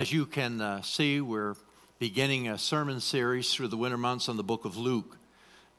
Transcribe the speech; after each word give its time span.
As 0.00 0.12
you 0.12 0.26
can 0.26 0.60
uh, 0.60 0.80
see, 0.82 1.20
we're 1.20 1.56
beginning 1.98 2.46
a 2.46 2.56
sermon 2.56 3.00
series 3.00 3.52
through 3.52 3.66
the 3.66 3.76
winter 3.76 3.96
months 3.96 4.28
on 4.28 4.36
the 4.36 4.44
book 4.44 4.64
of 4.64 4.76
Luke. 4.76 5.18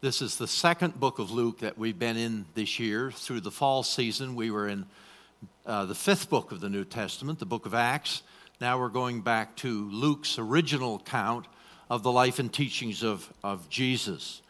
This 0.01 0.21
is 0.21 0.35
the 0.35 0.45
second 0.45 0.99
book 0.99 1.19
of 1.19 1.31
Luke 1.31 1.59
that 1.59 1.77
we've 1.77 1.97
been 1.97 2.17
in 2.17 2.45
this 2.53 2.79
year. 2.79 3.11
Through 3.11 3.39
the 3.39 3.49
fall 3.49 3.81
season, 3.81 4.35
we 4.35 4.51
were 4.51 4.67
in 4.67 4.85
uh, 5.65 5.85
the 5.85 5.95
fifth 5.95 6.29
book 6.29 6.51
of 6.51 6.59
the 6.59 6.67
New 6.67 6.83
Testament, 6.83 7.39
the 7.39 7.45
book 7.45 7.65
of 7.65 7.73
Acts. 7.73 8.21
Now 8.59 8.77
we're 8.77 8.89
going 8.89 9.21
back 9.21 9.55
to 9.57 9.89
Luke's 9.89 10.37
original 10.37 10.97
account 10.97 11.45
of 11.89 12.03
the 12.03 12.11
life 12.11 12.39
and 12.39 12.51
teachings 12.51 13.03
of, 13.03 13.31
of 13.41 13.69
Jesus. 13.69 14.41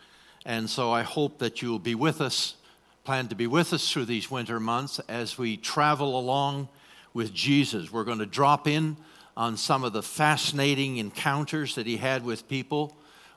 And 0.47 0.67
so 0.67 0.91
I 0.91 1.03
hope 1.03 1.37
that 1.37 1.61
you'll 1.61 1.77
be 1.77 1.93
with 1.93 2.21
us, 2.21 2.55
plan 3.03 3.27
to 3.27 3.35
be 3.35 3.45
with 3.45 3.71
us 3.71 3.91
through 3.91 4.05
these 4.05 4.31
winter 4.31 4.59
months 4.59 4.97
as 5.07 5.37
we 5.37 5.57
travel 5.57 6.17
along 6.17 6.69
with 7.13 7.35
Jesus. 7.35 7.91
We're 7.91 8.03
going 8.03 8.17
to 8.17 8.25
drop 8.25 8.67
in 8.67 8.97
on 9.39 9.55
some 9.55 9.85
of 9.85 9.93
the 9.93 10.03
fascinating 10.03 10.97
encounters 10.97 11.75
that 11.75 11.87
he 11.87 11.95
had 11.95 12.25
with 12.25 12.49
people. 12.49 12.93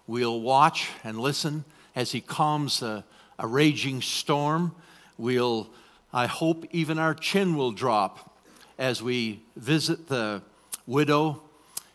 We'll 0.08 0.40
watch 0.40 0.88
and 1.04 1.16
listen 1.16 1.64
as 1.94 2.10
he 2.10 2.20
calms 2.20 2.82
a, 2.82 3.04
a 3.38 3.46
raging 3.46 4.02
storm. 4.02 4.74
We'll, 5.16 5.70
I 6.12 6.26
hope, 6.26 6.66
even 6.72 6.98
our 6.98 7.14
chin 7.14 7.56
will 7.56 7.70
drop 7.70 8.36
as 8.78 9.00
we 9.00 9.44
visit 9.54 10.08
the 10.08 10.42
widow 10.88 11.40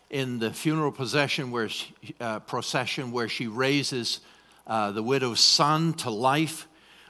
in 0.08 0.38
the 0.38 0.54
funeral 0.54 0.90
procession 0.90 1.50
where 1.50 1.68
she, 1.68 1.92
uh, 2.18 2.38
procession 2.40 3.12
where 3.12 3.28
she 3.28 3.46
raises 3.46 4.20
uh, 4.66 4.90
the 4.90 5.02
widow's 5.02 5.40
son 5.40 5.92
to 5.92 6.08
life. 6.08 6.66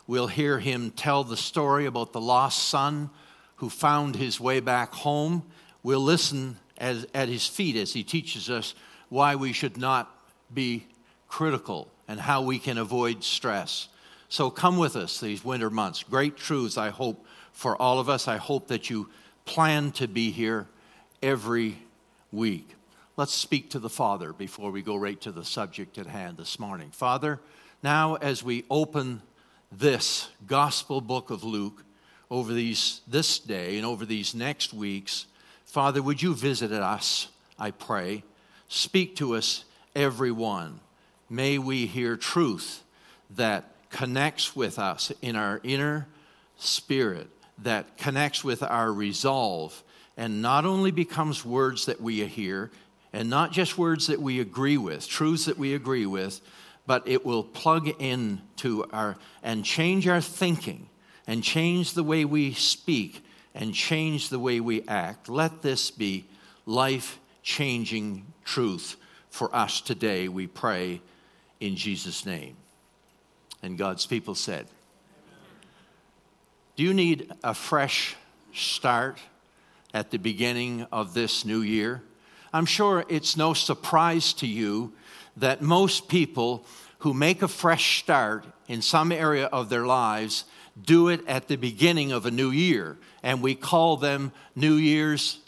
We'll 0.08 0.26
hear 0.26 0.58
him 0.58 0.90
tell 0.90 1.22
the 1.22 1.36
story 1.36 1.86
about 1.86 2.12
the 2.12 2.20
lost 2.20 2.58
son 2.64 3.10
who 3.56 3.70
found 3.70 4.16
his 4.16 4.40
way 4.40 4.58
back 4.58 4.92
home. 4.92 5.44
We'll 5.84 6.00
listen 6.00 6.56
as, 6.78 7.06
at 7.14 7.28
his 7.28 7.46
feet 7.46 7.76
as 7.76 7.92
he 7.92 8.02
teaches 8.02 8.48
us 8.48 8.74
why 9.08 9.34
we 9.34 9.52
should 9.52 9.76
not 9.76 10.14
be 10.52 10.86
critical 11.28 11.88
and 12.06 12.18
how 12.18 12.42
we 12.42 12.58
can 12.58 12.78
avoid 12.78 13.22
stress. 13.22 13.88
So 14.28 14.50
come 14.50 14.78
with 14.78 14.96
us 14.96 15.20
these 15.20 15.44
winter 15.44 15.70
months. 15.70 16.02
Great 16.02 16.36
truths, 16.36 16.78
I 16.78 16.90
hope, 16.90 17.26
for 17.52 17.80
all 17.80 17.98
of 17.98 18.08
us. 18.08 18.28
I 18.28 18.36
hope 18.36 18.68
that 18.68 18.88
you 18.88 19.08
plan 19.44 19.92
to 19.92 20.06
be 20.06 20.30
here 20.30 20.66
every 21.22 21.78
week. 22.30 22.74
Let's 23.16 23.34
speak 23.34 23.70
to 23.70 23.78
the 23.78 23.90
Father 23.90 24.32
before 24.32 24.70
we 24.70 24.82
go 24.82 24.96
right 24.96 25.20
to 25.22 25.32
the 25.32 25.44
subject 25.44 25.98
at 25.98 26.06
hand 26.06 26.36
this 26.36 26.58
morning. 26.58 26.90
Father, 26.90 27.40
now 27.82 28.14
as 28.16 28.42
we 28.42 28.64
open 28.70 29.22
this 29.72 30.28
gospel 30.46 31.00
book 31.00 31.30
of 31.30 31.42
Luke 31.42 31.84
over 32.30 32.52
these 32.52 33.00
this 33.08 33.38
day 33.38 33.76
and 33.76 33.86
over 33.86 34.06
these 34.06 34.34
next 34.34 34.72
weeks, 34.72 35.26
Father, 35.78 36.02
would 36.02 36.20
you 36.20 36.34
visit 36.34 36.72
us, 36.72 37.28
I 37.56 37.70
pray? 37.70 38.24
Speak 38.66 39.14
to 39.18 39.36
us, 39.36 39.64
everyone. 39.94 40.80
May 41.30 41.58
we 41.58 41.86
hear 41.86 42.16
truth 42.16 42.82
that 43.36 43.70
connects 43.88 44.56
with 44.56 44.80
us 44.80 45.12
in 45.22 45.36
our 45.36 45.60
inner 45.62 46.08
spirit, 46.56 47.28
that 47.58 47.96
connects 47.96 48.42
with 48.42 48.60
our 48.64 48.92
resolve, 48.92 49.84
and 50.16 50.42
not 50.42 50.64
only 50.64 50.90
becomes 50.90 51.44
words 51.44 51.86
that 51.86 52.00
we 52.00 52.26
hear, 52.26 52.72
and 53.12 53.30
not 53.30 53.52
just 53.52 53.78
words 53.78 54.08
that 54.08 54.20
we 54.20 54.40
agree 54.40 54.78
with, 54.78 55.06
truths 55.06 55.44
that 55.44 55.58
we 55.58 55.74
agree 55.74 56.06
with, 56.06 56.40
but 56.88 57.06
it 57.06 57.24
will 57.24 57.44
plug 57.44 57.88
in 58.00 58.40
to 58.56 58.84
our 58.92 59.16
and 59.44 59.64
change 59.64 60.08
our 60.08 60.20
thinking 60.20 60.88
and 61.28 61.44
change 61.44 61.94
the 61.94 62.02
way 62.02 62.24
we 62.24 62.52
speak 62.52 63.22
and 63.58 63.74
change 63.74 64.28
the 64.28 64.38
way 64.38 64.60
we 64.60 64.86
act. 64.86 65.28
Let 65.28 65.62
this 65.62 65.90
be 65.90 66.24
life 66.64 67.18
changing 67.42 68.24
truth 68.44 68.96
for 69.30 69.54
us 69.54 69.80
today, 69.80 70.28
we 70.28 70.46
pray 70.46 71.02
in 71.60 71.76
Jesus' 71.76 72.24
name. 72.24 72.56
And 73.62 73.76
God's 73.76 74.06
people 74.06 74.34
said, 74.34 74.66
Do 76.76 76.84
you 76.84 76.94
need 76.94 77.30
a 77.42 77.52
fresh 77.52 78.16
start 78.54 79.18
at 79.92 80.10
the 80.10 80.18
beginning 80.18 80.86
of 80.92 81.14
this 81.14 81.44
new 81.44 81.60
year? 81.60 82.02
I'm 82.52 82.66
sure 82.66 83.04
it's 83.08 83.36
no 83.36 83.54
surprise 83.54 84.32
to 84.34 84.46
you 84.46 84.92
that 85.36 85.62
most 85.62 86.08
people 86.08 86.64
who 87.00 87.12
make 87.12 87.42
a 87.42 87.48
fresh 87.48 88.00
start 88.00 88.46
in 88.68 88.82
some 88.82 89.12
area 89.12 89.46
of 89.46 89.68
their 89.68 89.86
lives 89.86 90.44
do 90.84 91.08
it 91.08 91.26
at 91.26 91.48
the 91.48 91.56
beginning 91.56 92.12
of 92.12 92.26
a 92.26 92.30
new 92.30 92.50
year, 92.50 92.98
and 93.22 93.42
we 93.42 93.54
call 93.54 93.96
them 93.96 94.32
New 94.54 94.74
Year's. 94.74 95.38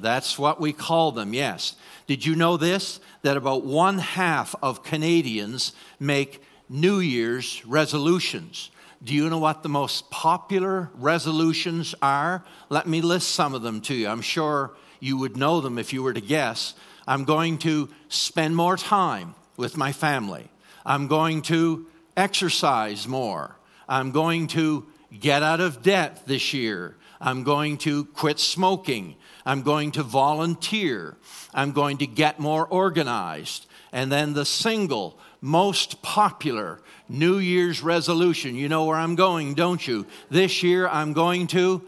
That's 0.00 0.38
what 0.38 0.60
we 0.60 0.72
call 0.72 1.12
them, 1.12 1.34
yes. 1.34 1.76
Did 2.06 2.24
you 2.24 2.34
know 2.34 2.56
this? 2.56 3.00
That 3.22 3.36
about 3.36 3.64
one 3.64 3.98
half 3.98 4.54
of 4.62 4.82
Canadians 4.82 5.72
make 5.98 6.42
New 6.68 7.00
Year's 7.00 7.64
resolutions. 7.66 8.70
Do 9.02 9.14
you 9.14 9.30
know 9.30 9.38
what 9.38 9.62
the 9.62 9.68
most 9.68 10.10
popular 10.10 10.90
resolutions 10.94 11.94
are? 12.02 12.44
Let 12.68 12.86
me 12.86 13.00
list 13.00 13.28
some 13.28 13.54
of 13.54 13.62
them 13.62 13.80
to 13.82 13.94
you. 13.94 14.08
I'm 14.08 14.20
sure 14.22 14.72
you 15.00 15.16
would 15.16 15.36
know 15.36 15.60
them 15.60 15.78
if 15.78 15.92
you 15.92 16.02
were 16.02 16.12
to 16.12 16.20
guess. 16.20 16.74
I'm 17.06 17.24
going 17.24 17.58
to 17.58 17.88
spend 18.08 18.54
more 18.56 18.76
time 18.76 19.34
with 19.56 19.76
my 19.76 19.92
family. 19.92 20.48
I'm 20.84 21.08
going 21.08 21.42
to 21.42 21.86
exercise 22.16 23.08
more. 23.08 23.56
I'm 23.90 24.12
going 24.12 24.46
to 24.48 24.86
get 25.18 25.42
out 25.42 25.60
of 25.60 25.82
debt 25.82 26.26
this 26.26 26.54
year. 26.54 26.96
I'm 27.20 27.42
going 27.42 27.76
to 27.78 28.04
quit 28.06 28.38
smoking. 28.38 29.16
I'm 29.44 29.62
going 29.62 29.90
to 29.92 30.04
volunteer. 30.04 31.16
I'm 31.52 31.72
going 31.72 31.98
to 31.98 32.06
get 32.06 32.38
more 32.38 32.66
organized. 32.66 33.66
And 33.92 34.10
then 34.10 34.32
the 34.32 34.44
single 34.44 35.18
most 35.40 36.00
popular 36.02 36.80
New 37.08 37.38
Year's 37.38 37.82
resolution. 37.82 38.54
You 38.54 38.68
know 38.68 38.84
where 38.84 38.96
I'm 38.96 39.16
going, 39.16 39.54
don't 39.54 39.84
you? 39.86 40.06
This 40.30 40.62
year 40.62 40.86
I'm 40.86 41.12
going 41.12 41.48
to 41.48 41.82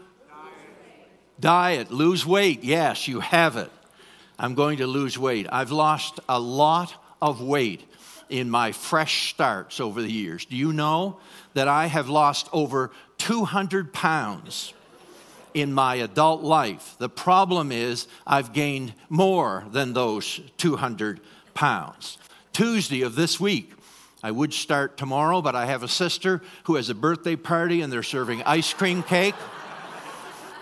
diet, 1.39 1.89
lose 1.89 2.25
weight. 2.25 2.63
Yes, 2.63 3.07
you 3.07 3.21
have 3.21 3.55
it. 3.55 3.71
I'm 4.37 4.55
going 4.55 4.79
to 4.79 4.87
lose 4.87 5.17
weight. 5.17 5.47
I've 5.49 5.71
lost 5.71 6.19
a 6.27 6.39
lot 6.39 6.93
of 7.21 7.41
weight 7.41 7.85
in 8.29 8.49
my 8.49 8.71
fresh 8.71 9.29
starts 9.29 9.79
over 9.79 10.01
the 10.01 10.11
years. 10.11 10.45
Do 10.45 10.55
you 10.55 10.73
know 10.73 11.17
that 11.53 11.67
I 11.67 11.87
have 11.87 12.09
lost 12.09 12.49
over 12.51 12.91
200 13.17 13.93
pounds 13.93 14.73
in 15.53 15.73
my 15.73 15.95
adult 15.95 16.41
life? 16.41 16.95
The 16.99 17.09
problem 17.09 17.71
is 17.71 18.07
I've 18.25 18.53
gained 18.53 18.93
more 19.09 19.65
than 19.71 19.93
those 19.93 20.41
200 20.57 21.19
pounds. 21.53 22.17
Tuesday 22.51 23.01
of 23.01 23.15
this 23.15 23.39
week, 23.39 23.73
I 24.21 24.31
would 24.31 24.53
start 24.53 24.97
tomorrow, 24.97 25.41
but 25.41 25.55
I 25.55 25.65
have 25.65 25.83
a 25.83 25.87
sister 25.87 26.41
who 26.63 26.75
has 26.75 26.89
a 26.89 26.95
birthday 26.95 27.35
party 27.35 27.81
and 27.81 27.91
they're 27.91 28.03
serving 28.03 28.41
ice 28.43 28.73
cream 28.73 29.03
cake. 29.03 29.35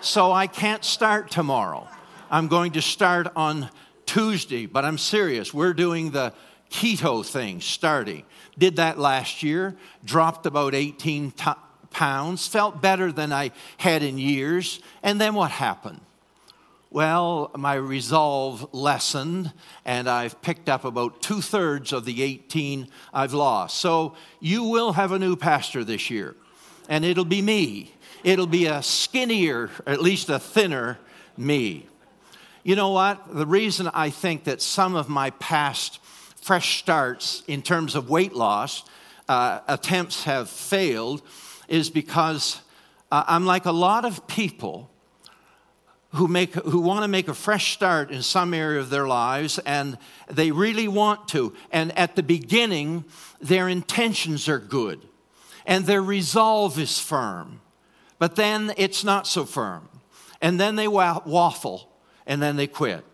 So 0.00 0.32
I 0.32 0.48
can't 0.48 0.84
start 0.84 1.30
tomorrow. 1.30 1.86
I'm 2.28 2.48
going 2.48 2.72
to 2.72 2.82
start 2.82 3.28
on 3.36 3.70
Tuesday, 4.04 4.66
but 4.66 4.84
I'm 4.84 4.98
serious. 4.98 5.54
We're 5.54 5.74
doing 5.74 6.10
the 6.10 6.32
keto 6.72 7.24
thing 7.24 7.60
starting. 7.60 8.24
Did 8.58 8.76
that 8.76 8.98
last 8.98 9.42
year, 9.42 9.76
dropped 10.04 10.46
about 10.46 10.74
18 10.74 11.30
t- 11.30 11.50
pounds, 11.90 12.48
felt 12.48 12.82
better 12.82 13.12
than 13.12 13.32
I 13.32 13.52
had 13.76 14.02
in 14.02 14.18
years. 14.18 14.80
And 15.02 15.20
then 15.20 15.34
what 15.34 15.50
happened? 15.50 16.00
Well, 16.90 17.50
my 17.56 17.74
resolve 17.74 18.68
lessened, 18.72 19.52
and 19.84 20.08
I've 20.08 20.42
picked 20.42 20.68
up 20.68 20.84
about 20.84 21.22
two 21.22 21.40
thirds 21.40 21.92
of 21.92 22.04
the 22.04 22.22
18 22.22 22.88
I've 23.14 23.32
lost. 23.32 23.78
So 23.78 24.14
you 24.40 24.64
will 24.64 24.92
have 24.92 25.12
a 25.12 25.18
new 25.18 25.36
pastor 25.36 25.84
this 25.84 26.10
year, 26.10 26.36
and 26.90 27.04
it'll 27.04 27.24
be 27.24 27.40
me. 27.40 27.94
It'll 28.24 28.46
be 28.46 28.66
a 28.66 28.82
skinnier, 28.82 29.70
at 29.86 30.02
least 30.02 30.28
a 30.28 30.38
thinner 30.38 30.98
me. 31.36 31.86
You 32.62 32.76
know 32.76 32.90
what? 32.90 33.34
The 33.34 33.46
reason 33.46 33.88
I 33.92 34.10
think 34.10 34.44
that 34.44 34.60
some 34.60 34.94
of 34.94 35.08
my 35.08 35.30
past 35.30 35.98
fresh 36.42 36.80
starts 36.80 37.44
in 37.46 37.62
terms 37.62 37.94
of 37.94 38.10
weight 38.10 38.34
loss 38.34 38.84
uh, 39.28 39.60
attempts 39.68 40.24
have 40.24 40.50
failed 40.50 41.22
is 41.68 41.88
because 41.88 42.60
uh, 43.10 43.22
I'm 43.26 43.46
like 43.46 43.64
a 43.64 43.72
lot 43.72 44.04
of 44.04 44.26
people 44.26 44.90
who 46.14 46.28
make 46.28 46.52
who 46.54 46.80
want 46.80 47.04
to 47.04 47.08
make 47.08 47.28
a 47.28 47.34
fresh 47.34 47.72
start 47.72 48.10
in 48.10 48.20
some 48.22 48.52
area 48.52 48.80
of 48.80 48.90
their 48.90 49.06
lives 49.06 49.58
and 49.60 49.96
they 50.28 50.50
really 50.50 50.88
want 50.88 51.28
to. 51.28 51.54
And 51.70 51.96
at 51.96 52.16
the 52.16 52.22
beginning 52.22 53.04
their 53.40 53.68
intentions 53.68 54.48
are 54.48 54.58
good 54.58 55.00
and 55.64 55.86
their 55.86 56.02
resolve 56.02 56.78
is 56.78 56.98
firm. 56.98 57.60
But 58.18 58.36
then 58.36 58.74
it's 58.76 59.04
not 59.04 59.26
so 59.26 59.44
firm. 59.44 59.88
And 60.40 60.58
then 60.58 60.74
they 60.74 60.88
waffle 60.88 61.88
and 62.26 62.42
then 62.42 62.56
they 62.56 62.66
quit 62.66 63.04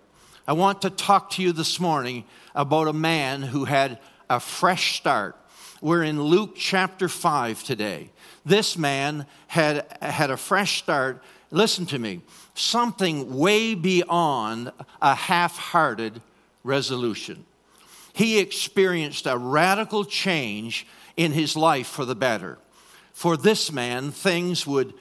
i 0.49 0.53
want 0.53 0.83
to 0.83 0.91
talk 0.91 1.31
to 1.31 1.43
you 1.43 1.53
this 1.53 1.79
morning 1.79 2.25
about 2.57 2.89
a 2.89 2.93
man 2.93 3.43
who 3.43 3.67
had 3.67 4.01
a 4.31 4.41
fresh 4.41 4.97
start. 4.97 5.37
We're 5.81 6.03
in 6.03 6.21
Luke 6.21 6.55
chapter 6.57 7.09
5 7.09 7.63
today. 7.63 8.11
This 8.45 8.77
man 8.77 9.27
had, 9.47 9.87
had 10.03 10.31
a 10.31 10.37
fresh 10.37 10.79
start 10.79 11.23
listen 11.51 11.87
to 11.87 11.99
me, 11.99 12.21
something 12.55 13.35
way 13.35 13.75
beyond 13.75 14.73
a 15.01 15.15
half 15.15 15.57
hearted 15.57 16.21
resolution. 16.63 17.47
He 18.13 18.39
experienced 18.39 19.27
a 19.27 19.39
radical 19.39 20.05
change 20.05 20.87
in 21.17 21.33
his 21.33 21.57
life 21.57 21.87
for 21.87 22.05
the 22.05 22.15
better. 22.15 22.59
For 23.13 23.37
this 23.37 23.73
man, 23.73 24.11
things 24.11 24.67
would 24.67 24.93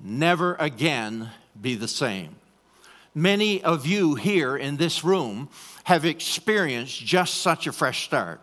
never 0.00 0.54
again 0.56 1.30
be 1.60 1.74
the 1.74 1.88
same. 1.88 2.36
Many 3.14 3.62
of 3.62 3.86
you 3.86 4.14
here 4.14 4.56
in 4.56 4.78
this 4.78 5.04
room 5.04 5.50
have 5.84 6.04
experienced 6.04 7.04
just 7.04 7.34
such 7.34 7.66
a 7.66 7.72
fresh 7.72 8.04
start. 8.04 8.40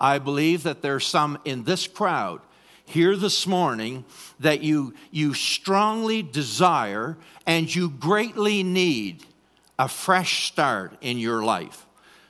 I 0.00 0.18
believe 0.18 0.62
that 0.62 0.82
there's 0.82 1.06
some 1.06 1.38
in 1.44 1.64
this 1.64 1.88
crowd 1.88 2.40
here 2.84 3.16
this 3.16 3.46
morning 3.46 4.04
that 4.38 4.62
you, 4.62 4.94
you 5.10 5.34
strongly 5.34 6.22
desire 6.22 7.18
and 7.44 7.74
you 7.74 7.90
greatly 7.90 8.62
need 8.62 9.24
a 9.78 9.88
fresh 9.88 10.46
start 10.46 10.96
in 11.00 11.18
your 11.18 11.42
life. 11.42 11.84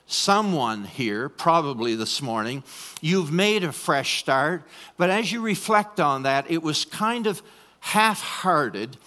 Someone 0.07 0.85
here, 0.85 1.29
probably 1.29 1.93
this 1.93 2.19
morning, 2.19 2.63
you've 2.99 3.31
made 3.31 3.63
a 3.63 3.71
fresh 3.71 4.19
start, 4.19 4.63
but 4.97 5.11
as 5.11 5.31
you 5.31 5.41
reflect 5.41 5.99
on 5.99 6.23
that, 6.23 6.49
it 6.49 6.63
was 6.63 6.83
kind 6.83 7.27
of 7.27 7.43
half 7.79 8.21
hearted 8.21 8.97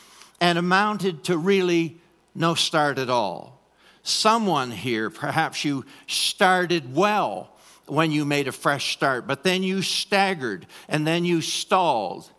and 0.41 0.59
amounted 0.59 1.25
to 1.25 1.37
really 1.37 2.01
no 2.35 2.55
start 2.55 2.99
at 2.99 3.11
all. 3.11 3.61
Someone 4.03 4.71
here, 4.71 5.11
perhaps 5.11 5.65
you 5.65 5.85
started 6.07 6.95
well 6.95 7.51
when 7.87 8.11
you 8.11 8.25
made 8.25 8.49
a 8.49 8.53
fresh 8.53 8.93
start, 8.93 9.27
but 9.27 9.45
then 9.45 9.63
you 9.63 9.83
staggered 9.83 10.67
and 10.89 11.07
then 11.07 11.25
you 11.25 11.41
stalled. 11.41 12.31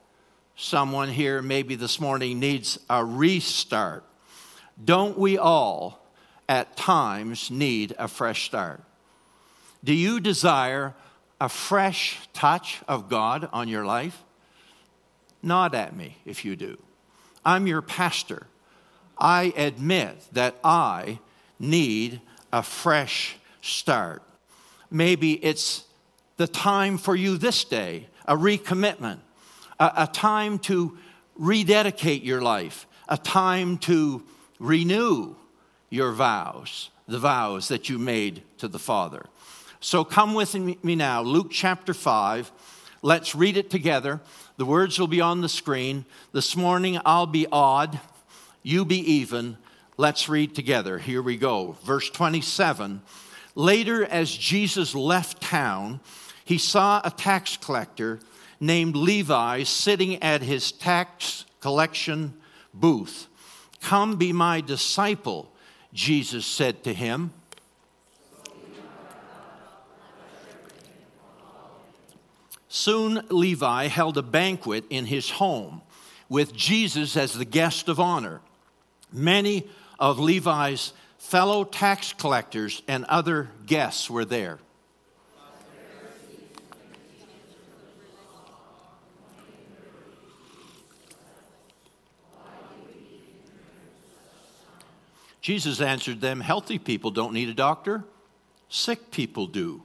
Someone 0.56 1.10
here, 1.10 1.42
maybe 1.42 1.76
this 1.76 2.00
morning, 2.00 2.40
needs 2.40 2.80
a 2.90 3.04
restart. 3.04 4.04
Don't 4.84 5.18
we 5.18 5.38
all, 5.38 6.06
at 6.48 6.76
times, 6.76 7.50
need 7.50 7.96
a 7.98 8.08
fresh 8.08 8.46
start? 8.46 8.82
Do 9.84 9.94
you 9.94 10.20
desire 10.20 10.94
a 11.42 11.50
fresh 11.50 12.20
touch 12.34 12.82
of 12.88 13.10
God 13.10 13.50
on 13.52 13.68
your 13.68 13.86
life? 13.86 14.24
Nod 15.42 15.76
at 15.76 15.96
me 15.96 16.18
if 16.26 16.46
you 16.46 16.56
do. 16.56 16.82
I'm 17.46 17.68
your 17.68 17.82
pastor. 17.82 18.48
I 19.18 19.54
admit 19.56 20.18
that 20.34 20.56
I 20.64 21.20
need 21.60 22.22
a 22.52 22.64
fresh 22.64 23.38
start. 23.62 24.24
Maybe 24.92 25.34
it's 25.44 25.86
the 26.38 26.48
time 26.48 26.98
for 26.98 27.16
you 27.16 27.38
this 27.38 27.64
day, 27.64 28.08
a 28.26 28.36
recommitment, 28.36 29.20
a, 29.80 29.92
a 29.98 30.08
time 30.08 30.60
to 30.60 30.98
rededicate 31.36 32.24
your 32.24 32.42
life, 32.42 32.88
a 33.08 33.18
time 33.18 33.78
to 33.80 34.24
renew 34.60 35.36
your 35.90 36.12
vows, 36.12 36.90
the 37.08 37.20
vows 37.20 37.68
that 37.68 37.90
you 37.90 38.00
made 38.00 38.44
to 38.58 38.68
the 38.68 38.80
Father. 38.80 39.26
So 39.80 40.04
come 40.04 40.34
with 40.34 40.56
me 40.56 40.96
now, 40.96 41.22
Luke 41.22 41.52
chapter 41.52 41.94
5. 41.94 42.52
Let's 43.02 43.36
read 43.36 43.58
it 43.58 43.70
together. 43.70 44.22
The 44.58 44.66
words 44.66 44.98
will 44.98 45.08
be 45.08 45.20
on 45.20 45.42
the 45.42 45.50
screen. 45.50 46.06
This 46.32 46.56
morning 46.56 47.00
I'll 47.06 47.28
be 47.28 47.48
odd, 47.52 48.00
you 48.64 48.86
be 48.86 49.00
even. 49.14 49.58
Let's 49.98 50.28
read 50.28 50.56
together. 50.56 50.98
Here 50.98 51.22
we 51.22 51.38
go. 51.38 51.78
Verse 51.84 52.10
27 52.10 53.02
Later, 53.56 54.04
as 54.06 54.36
Jesus 54.36 54.96
left 54.96 55.42
town, 55.42 56.00
he 56.44 56.58
saw 56.58 57.02
a 57.04 57.12
tax 57.12 57.58
collector 57.58 58.20
named 58.60 58.96
Levi 58.96 59.64
sitting 59.64 60.22
at 60.24 60.42
his 60.42 60.72
tax 60.72 61.46
collection 61.60 62.34
booth. 62.74 63.28
Come 63.82 64.16
be 64.16 64.34
my 64.34 64.62
disciple, 64.62 65.52
Jesus 65.94 66.46
said 66.46 66.84
to 66.86 66.94
him. 66.94 67.32
Soon 72.68 73.24
Levi 73.30 73.88
held 73.88 74.18
a 74.18 74.24
banquet 74.24 74.86
in 74.90 75.06
his 75.06 75.30
home 75.30 75.84
with 76.28 76.56
Jesus 76.56 77.16
as 77.16 77.34
the 77.34 77.46
guest 77.46 77.88
of 77.88 78.00
honor. 78.00 78.42
Many 79.14 79.70
of 80.00 80.20
Levi's 80.20 80.92
fellow 81.18 81.64
tax 81.64 82.12
collectors 82.14 82.82
and 82.88 83.06
other 83.06 83.50
guests 83.66 84.10
were 84.10 84.26
there. 84.26 84.60
Jesus 95.42 95.82
answered 95.82 96.22
them 96.22 96.40
Healthy 96.40 96.80
people 96.80 97.12
don't 97.12 97.34
need 97.34 97.50
a 97.50 97.54
doctor, 97.54 98.06
sick 98.70 99.12
people 99.12 99.46
do. 99.46 99.84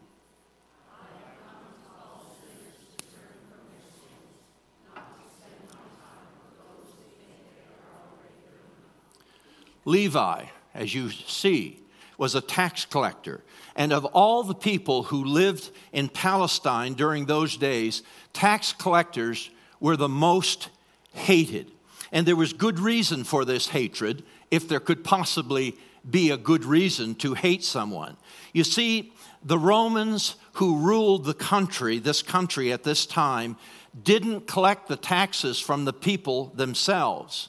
Levi, 9.89 10.45
as 10.75 10.95
you 10.95 11.11
see, 11.11 11.81
was 12.19 12.35
a 12.35 12.41
tax 12.41 12.85
collector. 12.85 13.43
And 13.75 13.93
of 13.93 14.05
all 14.05 14.43
the 14.43 14.55
people 14.55 15.05
who 15.05 15.25
lived 15.25 15.71
in 15.93 16.09
Palestine 16.09 16.95
during 16.95 17.25
those 17.25 17.57
days, 17.57 18.03
tax 18.33 18.73
collectors 18.73 19.51
were 19.81 19.97
the 19.97 20.09
most 20.09 20.69
hated. 21.13 21.71
And 22.13 22.27
there 22.27 22.37
was 22.37 22.53
good 22.53 22.79
reason 22.79 23.25
for 23.25 23.45
this 23.45 23.69
hatred, 23.69 24.25
if 24.51 24.69
there 24.69 24.81
could 24.81 25.05
possibly 25.05 25.77
be 26.09 26.31
a 26.31 26.37
good 26.37 26.65
reason 26.65 27.15
to 27.17 27.35
hate 27.35 27.65
someone. 27.65 28.17
You 28.53 28.65
see, 28.65 29.13
the 29.43 29.59
Romans 29.59 30.37
who 30.55 30.79
ruled 30.79 31.25
the 31.25 31.35
country, 31.35 31.99
this 31.99 32.23
country 32.23 32.73
at 32.73 32.83
this 32.83 33.07
time, 33.07 33.57
didn't 34.03 34.47
collect 34.47 34.89
the 34.89 34.97
taxes 34.97 35.59
from 35.59 35.85
the 35.85 35.93
people 35.93 36.53
themselves. 36.55 37.49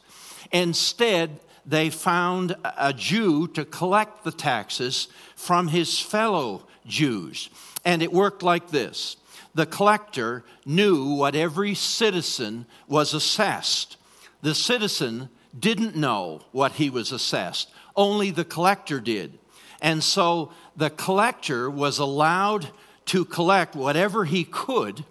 Instead, 0.52 1.40
they 1.70 1.92
found 1.92 2.56
a 2.64 2.92
Jew 2.92 3.48
to 3.50 3.64
collect 3.64 4.24
the 4.24 4.32
taxes 4.32 5.08
from 5.36 5.68
his 5.68 6.00
fellow 6.00 6.64
Jews. 6.88 7.50
And 7.86 8.02
it 8.02 8.12
worked 8.12 8.42
like 8.42 8.70
this 8.70 9.18
the 9.54 9.68
collector 9.68 10.44
knew 10.66 11.14
what 11.14 11.36
every 11.36 11.76
citizen 11.76 12.66
was 12.88 13.14
assessed. 13.14 13.98
The 14.42 14.56
citizen 14.56 15.30
didn't 15.58 15.96
know 15.96 16.42
what 16.52 16.74
he 16.74 16.90
was 16.90 17.12
assessed, 17.12 17.70
only 17.96 18.32
the 18.32 18.46
collector 18.46 19.00
did. 19.00 19.38
And 19.82 20.04
so 20.04 20.52
the 20.76 20.90
collector 20.90 21.70
was 21.70 22.00
allowed 22.00 22.70
to 23.06 23.26
collect 23.26 23.76
whatever 23.76 24.26
he 24.26 24.44
could 24.44 25.06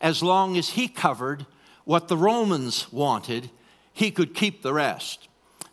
as 0.00 0.22
long 0.22 0.56
as 0.56 0.70
he 0.70 0.88
covered 0.88 1.46
what 1.84 2.08
the 2.08 2.16
Romans 2.16 2.90
wanted, 2.90 3.50
he 3.92 4.10
could 4.10 4.34
keep 4.34 4.62
the 4.62 4.72
rest. 4.72 5.28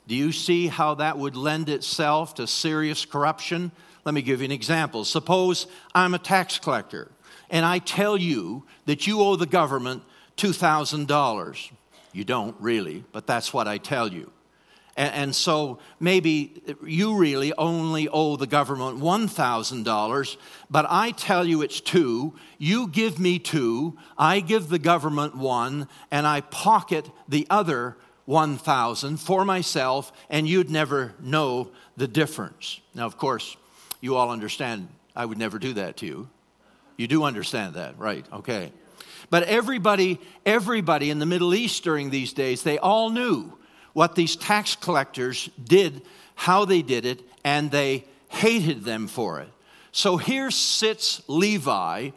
Do 0.07 0.15
you 0.15 0.31
see 0.31 0.67
how 0.67 0.95
that 0.95 1.17
would 1.17 1.35
lend 1.35 1.69
itself 1.69 2.35
to 2.35 2.47
serious 2.47 3.05
corruption? 3.05 3.71
Let 4.05 4.15
me 4.15 4.21
give 4.21 4.39
you 4.39 4.45
an 4.45 4.51
example. 4.51 5.03
Suppose 5.03 5.67
I'm 5.93 6.13
a 6.13 6.19
tax 6.19 6.59
collector 6.59 7.11
and 7.49 7.65
I 7.65 7.79
tell 7.79 8.17
you 8.17 8.63
that 8.85 9.07
you 9.07 9.21
owe 9.21 9.35
the 9.35 9.45
government 9.45 10.03
$2,000. 10.37 11.71
You 12.13 12.23
don't 12.23 12.55
really, 12.59 13.03
but 13.11 13.27
that's 13.27 13.53
what 13.53 13.67
I 13.67 13.77
tell 13.77 14.11
you. 14.11 14.31
And, 14.99 15.35
so 15.35 15.77
maybe 15.99 16.63
you 16.83 17.17
really 17.17 17.53
only 17.53 18.09
owe 18.09 18.35
the 18.35 18.47
government 18.47 18.99
$1,000, 18.99 20.37
but 20.71 20.87
I 20.89 21.11
tell 21.11 21.45
you 21.45 21.61
it's 21.61 21.79
two. 21.79 22.33
You 22.57 22.87
give 22.87 23.19
me 23.19 23.37
two, 23.37 23.95
I 24.17 24.39
give 24.39 24.69
the 24.69 24.79
government 24.79 25.35
one, 25.35 25.87
and 26.09 26.25
I 26.25 26.41
pocket 26.41 27.07
the 27.27 27.45
other 27.47 27.95
1,000 28.27 29.17
for 29.17 29.45
myself, 29.45 30.11
and 30.29 30.47
you'd 30.47 30.69
never 30.69 31.13
know 31.21 31.71
the 31.95 32.09
difference. 32.09 32.81
Now, 32.93 33.05
of 33.05 33.17
course, 33.17 33.55
you 34.01 34.15
all 34.15 34.31
understand 34.31 34.89
I 35.15 35.25
would 35.25 35.37
never 35.37 35.57
do 35.57 35.73
that 35.73 35.97
to 35.97 36.05
you. 36.05 36.29
You 36.97 37.07
do 37.07 37.23
understand 37.23 37.75
that, 37.75 37.97
right? 37.97 38.25
Okay. 38.33 38.73
But 39.29 39.43
everybody, 39.43 40.19
everybody 40.45 41.09
in 41.09 41.19
the 41.19 41.25
Middle 41.25 41.55
East 41.55 41.85
during 41.85 42.09
these 42.09 42.33
days, 42.33 42.63
they 42.63 42.77
all 42.77 43.09
knew 43.09 43.57
what 43.93 44.15
these 44.15 44.35
tax 44.35 44.75
collectors 44.75 45.49
did, 45.63 46.01
how 46.35 46.65
they 46.65 46.81
did 46.81 47.05
it, 47.05 47.21
and 47.45 47.71
they 47.71 48.03
hated 48.27 48.83
them 48.83 49.07
for 49.07 49.39
it. 49.39 49.49
So 49.93 50.17
here 50.17 50.51
sits 50.51 51.21
Levi 51.27 52.09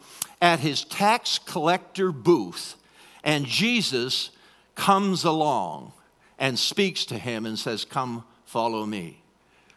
at 0.43 0.59
his 0.59 0.85
tax 0.85 1.38
collector 1.38 2.11
booth, 2.11 2.75
and 3.23 3.47
Jesus 3.47 4.31
comes 4.75 5.25
along 5.25 5.93
and 6.40 6.59
speaks 6.59 7.04
to 7.04 7.18
him 7.18 7.47
and 7.47 7.56
says, 7.59 7.85
Come, 7.85 8.25
follow 8.44 8.85
me. 8.85 9.23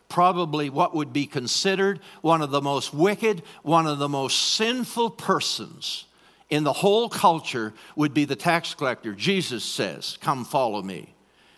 Probably 0.10 0.70
what 0.70 0.96
would 0.96 1.12
be 1.12 1.26
considered 1.26 2.00
one 2.22 2.42
of 2.42 2.52
the 2.52 2.62
most 2.62 2.94
wicked, 2.94 3.44
one 3.62 3.86
of 3.86 4.00
the 4.00 4.10
most 4.10 4.56
sinful 4.56 5.12
persons 5.12 6.06
in 6.50 6.64
the 6.64 6.74
whole 6.74 7.10
culture 7.10 7.74
would 7.96 8.14
be 8.14 8.26
the 8.26 8.36
tax 8.36 8.74
collector. 8.74 9.14
Jesus 9.14 9.64
says, 9.64 10.18
Come, 10.22 10.46
follow 10.46 10.82
me. 10.82 11.14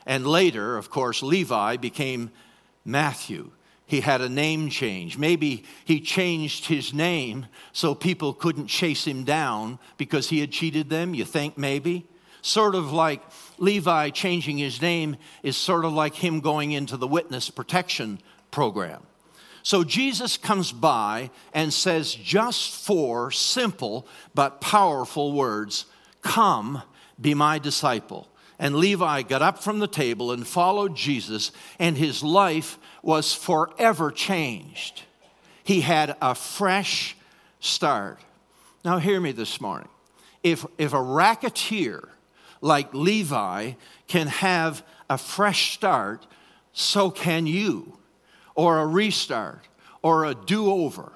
And 0.05 0.25
later, 0.25 0.77
of 0.77 0.89
course, 0.89 1.21
Levi 1.21 1.77
became 1.77 2.31
Matthew. 2.83 3.51
He 3.87 4.01
had 4.01 4.21
a 4.21 4.29
name 4.29 4.69
change. 4.69 5.17
Maybe 5.17 5.63
he 5.83 5.99
changed 5.99 6.65
his 6.65 6.93
name 6.93 7.45
so 7.71 7.93
people 7.93 8.33
couldn't 8.33 8.67
chase 8.67 9.05
him 9.05 9.23
down 9.23 9.77
because 9.97 10.29
he 10.29 10.39
had 10.39 10.51
cheated 10.51 10.89
them. 10.89 11.13
You 11.13 11.25
think 11.25 11.57
maybe? 11.57 12.07
Sort 12.41 12.73
of 12.73 12.91
like 12.91 13.21
Levi 13.57 14.09
changing 14.09 14.57
his 14.57 14.81
name 14.81 15.17
is 15.43 15.57
sort 15.57 15.85
of 15.85 15.93
like 15.93 16.15
him 16.15 16.39
going 16.39 16.71
into 16.71 16.97
the 16.97 17.07
witness 17.07 17.49
protection 17.49 18.19
program. 18.51 19.03
So 19.63 19.83
Jesus 19.83 20.37
comes 20.37 20.71
by 20.71 21.31
and 21.51 21.73
says 21.73 22.13
just 22.13 22.85
four 22.85 23.31
simple 23.31 24.07
but 24.33 24.61
powerful 24.61 25.31
words 25.33 25.85
Come, 26.21 26.81
be 27.19 27.33
my 27.33 27.59
disciple. 27.59 28.27
And 28.57 28.75
Levi 28.75 29.23
got 29.23 29.41
up 29.41 29.61
from 29.61 29.79
the 29.79 29.87
table 29.87 30.31
and 30.31 30.45
followed 30.47 30.95
Jesus, 30.95 31.51
and 31.77 31.97
his 31.97 32.23
life 32.23 32.77
was 33.01 33.33
forever 33.33 34.11
changed. 34.11 35.03
He 35.63 35.81
had 35.81 36.15
a 36.21 36.35
fresh 36.35 37.17
start. 37.59 38.19
Now, 38.83 38.99
hear 38.99 39.19
me 39.19 39.31
this 39.31 39.59
morning. 39.59 39.89
If, 40.43 40.65
if 40.77 40.93
a 40.93 41.01
racketeer 41.01 42.07
like 42.65 42.95
Levi 42.95 43.73
can 44.07 44.25
have 44.25 44.83
a 45.07 45.19
fresh 45.19 45.75
start, 45.75 46.25
so 46.73 47.11
can 47.11 47.45
you, 47.45 47.99
or 48.55 48.79
a 48.79 48.87
restart, 48.87 49.67
or 50.01 50.25
a 50.25 50.33
do 50.33 50.71
over. 50.71 51.11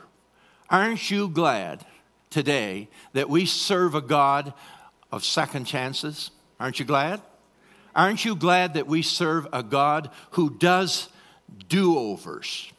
Aren't 0.69 1.09
you 1.09 1.27
glad 1.27 1.83
today 2.29 2.87
that 3.13 3.31
we 3.31 3.47
serve 3.47 3.95
a 3.95 4.01
God 4.01 4.53
of 5.11 5.25
second 5.25 5.65
chances? 5.65 6.29
Aren't 6.59 6.77
you 6.77 6.85
glad? 6.85 7.19
Aren't 7.95 8.25
you 8.25 8.35
glad 8.35 8.75
that 8.75 8.85
we 8.85 9.01
serve 9.01 9.47
a 9.51 9.63
God 9.63 10.11
who 10.31 10.51
does 10.51 11.09
do 11.67 11.97
overs? 11.97 12.71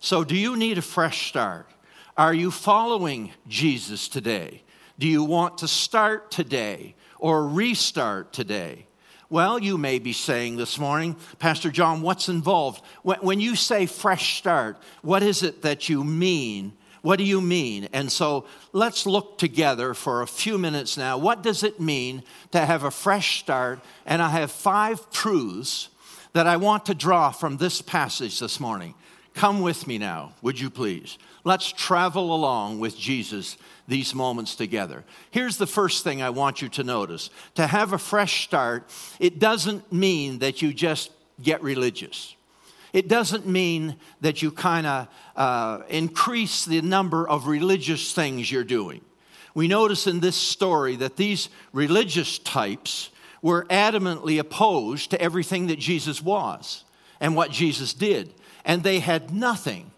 So, 0.00 0.24
do 0.24 0.36
you 0.36 0.56
need 0.56 0.78
a 0.78 0.82
fresh 0.82 1.28
start? 1.28 1.70
Are 2.16 2.34
you 2.34 2.50
following 2.50 3.30
Jesus 3.46 4.08
today? 4.08 4.64
Do 4.98 5.06
you 5.06 5.22
want 5.22 5.58
to 5.58 5.68
start 5.68 6.32
today 6.32 6.96
or 7.20 7.46
restart 7.46 8.32
today? 8.32 8.86
Well, 9.28 9.60
you 9.60 9.78
may 9.78 10.00
be 10.00 10.12
saying 10.12 10.56
this 10.56 10.78
morning, 10.78 11.14
Pastor 11.38 11.70
John, 11.70 12.02
what's 12.02 12.28
involved? 12.28 12.82
When 13.04 13.38
you 13.38 13.54
say 13.54 13.86
fresh 13.86 14.38
start, 14.38 14.76
what 15.02 15.22
is 15.22 15.44
it 15.44 15.62
that 15.62 15.88
you 15.88 16.02
mean 16.02 16.72
what 17.02 17.16
do 17.16 17.24
you 17.24 17.40
mean? 17.40 17.88
And 17.92 18.12
so 18.12 18.44
let's 18.72 19.06
look 19.06 19.38
together 19.38 19.94
for 19.94 20.22
a 20.22 20.26
few 20.26 20.58
minutes 20.58 20.96
now. 20.96 21.16
What 21.16 21.42
does 21.42 21.62
it 21.62 21.80
mean 21.80 22.22
to 22.52 22.64
have 22.64 22.84
a 22.84 22.90
fresh 22.90 23.40
start? 23.40 23.80
And 24.04 24.20
I 24.20 24.28
have 24.30 24.50
five 24.50 25.10
truths 25.10 25.88
that 26.34 26.46
I 26.46 26.56
want 26.58 26.86
to 26.86 26.94
draw 26.94 27.30
from 27.30 27.56
this 27.56 27.80
passage 27.80 28.38
this 28.38 28.60
morning. 28.60 28.94
Come 29.32 29.62
with 29.62 29.86
me 29.86 29.96
now, 29.96 30.34
would 30.42 30.60
you 30.60 30.68
please? 30.68 31.16
Let's 31.44 31.72
travel 31.72 32.34
along 32.34 32.80
with 32.80 32.98
Jesus 32.98 33.56
these 33.90 34.14
moments 34.14 34.54
together. 34.54 35.04
Here's 35.32 35.58
the 35.58 35.66
first 35.66 36.04
thing 36.04 36.22
I 36.22 36.30
want 36.30 36.62
you 36.62 36.68
to 36.70 36.84
notice 36.84 37.28
to 37.56 37.66
have 37.66 37.92
a 37.92 37.98
fresh 37.98 38.44
start, 38.44 38.88
it 39.18 39.38
doesn't 39.38 39.92
mean 39.92 40.38
that 40.38 40.62
you 40.62 40.72
just 40.72 41.10
get 41.42 41.62
religious. 41.62 42.36
It 42.92 43.08
doesn't 43.08 43.46
mean 43.46 43.96
that 44.20 44.42
you 44.42 44.52
kind 44.52 44.86
of 44.86 45.08
uh, 45.36 45.80
increase 45.88 46.64
the 46.64 46.80
number 46.82 47.28
of 47.28 47.48
religious 47.48 48.12
things 48.12 48.50
you're 48.50 48.64
doing. 48.64 49.00
We 49.54 49.66
notice 49.66 50.06
in 50.06 50.20
this 50.20 50.36
story 50.36 50.96
that 50.96 51.16
these 51.16 51.48
religious 51.72 52.38
types 52.38 53.10
were 53.42 53.64
adamantly 53.70 54.38
opposed 54.38 55.10
to 55.10 55.20
everything 55.20 55.66
that 55.66 55.80
Jesus 55.80 56.22
was 56.22 56.84
and 57.20 57.34
what 57.34 57.50
Jesus 57.50 57.92
did. 57.92 58.32
And 58.64 58.82
they 58.82 59.00
had 59.00 59.32
nothing, 59.32 59.90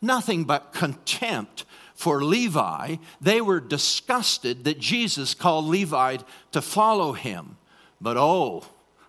nothing 0.00 0.44
but 0.44 0.72
contempt 0.72 1.64
for 2.00 2.24
Levi. 2.24 2.96
They 3.20 3.42
were 3.42 3.60
disgusted 3.60 4.64
that 4.64 4.78
Jesus 4.78 5.34
called 5.34 5.66
Levi 5.66 6.16
to 6.52 6.62
follow 6.62 7.12
him. 7.12 7.58
But 8.00 8.16
oh, 8.16 8.64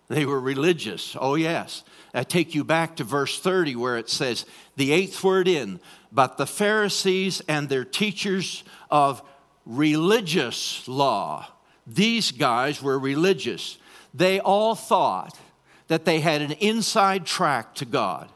they 0.10 0.26
were 0.26 0.42
religious. 0.42 1.16
Oh, 1.18 1.36
yes. 1.36 1.86
I 2.14 2.24
take 2.24 2.54
you 2.54 2.66
back 2.66 2.98
to 2.98 3.06
verse 3.06 3.40
30 3.40 3.78
where 3.78 3.96
it 3.96 4.10
says, 4.10 4.46
the 4.76 4.92
eighth 4.92 5.24
word 5.24 5.48
in, 5.48 5.80
but 6.12 6.38
the 6.38 6.46
Pharisees 6.46 7.42
and 7.48 7.70
their 7.70 7.86
teachers 7.86 8.66
of 8.90 9.24
religious 9.66 10.86
law, 10.86 11.48
these 11.88 12.34
guys 12.34 12.84
were 12.84 13.00
religious. 13.00 13.78
They 14.14 14.42
all 14.42 14.76
thought 14.76 15.40
that 15.88 16.04
they 16.04 16.20
had 16.20 16.42
an 16.42 16.52
inside 16.60 17.26
track 17.26 17.74
to 17.76 17.86
God. 17.86 18.30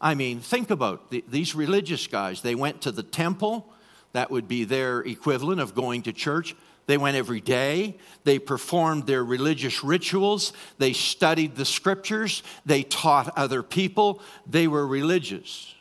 I 0.00 0.16
mean, 0.16 0.40
think 0.40 0.70
about 0.70 1.10
the, 1.10 1.24
these 1.28 1.54
religious 1.54 2.08
guys. 2.08 2.40
They 2.40 2.56
went 2.56 2.82
to 2.82 2.90
the 2.90 3.04
temple, 3.04 3.72
that 4.14 4.30
would 4.30 4.48
be 4.48 4.64
their 4.64 5.00
equivalent 5.00 5.60
of 5.60 5.74
going 5.74 6.02
to 6.02 6.12
church. 6.12 6.56
They 6.86 6.96
went 6.96 7.16
every 7.16 7.40
day. 7.40 7.98
They 8.22 8.38
performed 8.38 9.06
their 9.06 9.24
religious 9.24 9.82
rituals. 9.82 10.52
They 10.78 10.92
studied 10.92 11.56
the 11.56 11.64
scriptures. 11.64 12.42
They 12.64 12.84
taught 12.84 13.36
other 13.36 13.62
people. 13.62 14.22
They 14.46 14.68
were 14.68 14.86
religious. 14.86 15.74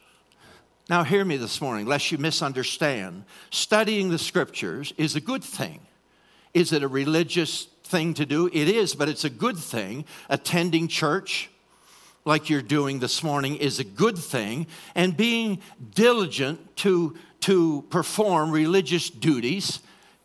Now, 0.90 1.04
hear 1.04 1.24
me 1.24 1.38
this 1.38 1.62
morning, 1.62 1.86
lest 1.86 2.12
you 2.12 2.18
misunderstand. 2.18 3.26
Studying 3.52 4.10
the 4.10 4.18
scriptures 4.18 4.94
is 4.98 5.16
a 5.16 5.22
good 5.22 5.44
thing. 5.44 5.80
Is 6.54 6.74
it 6.74 6.84
a 6.84 6.88
religious 6.88 7.68
thing 7.84 8.14
to 8.16 8.26
do? 8.26 8.48
It 8.48 8.68
is, 8.68 8.96
but 8.96 9.10
it's 9.10 9.24
a 9.24 9.30
good 9.30 9.58
thing. 9.58 10.06
Attending 10.30 10.88
church, 10.88 11.50
like 12.26 12.50
you're 12.50 12.62
doing 12.62 13.00
this 13.00 13.24
morning, 13.24 13.58
is 13.58 13.80
a 13.80 13.84
good 13.84 14.18
thing. 14.18 14.68
And 14.96 15.16
being 15.16 15.60
diligent 15.94 16.76
to, 16.78 17.16
to 17.42 17.84
perform 17.90 18.52
religious 18.52 19.10
duties 19.10 19.80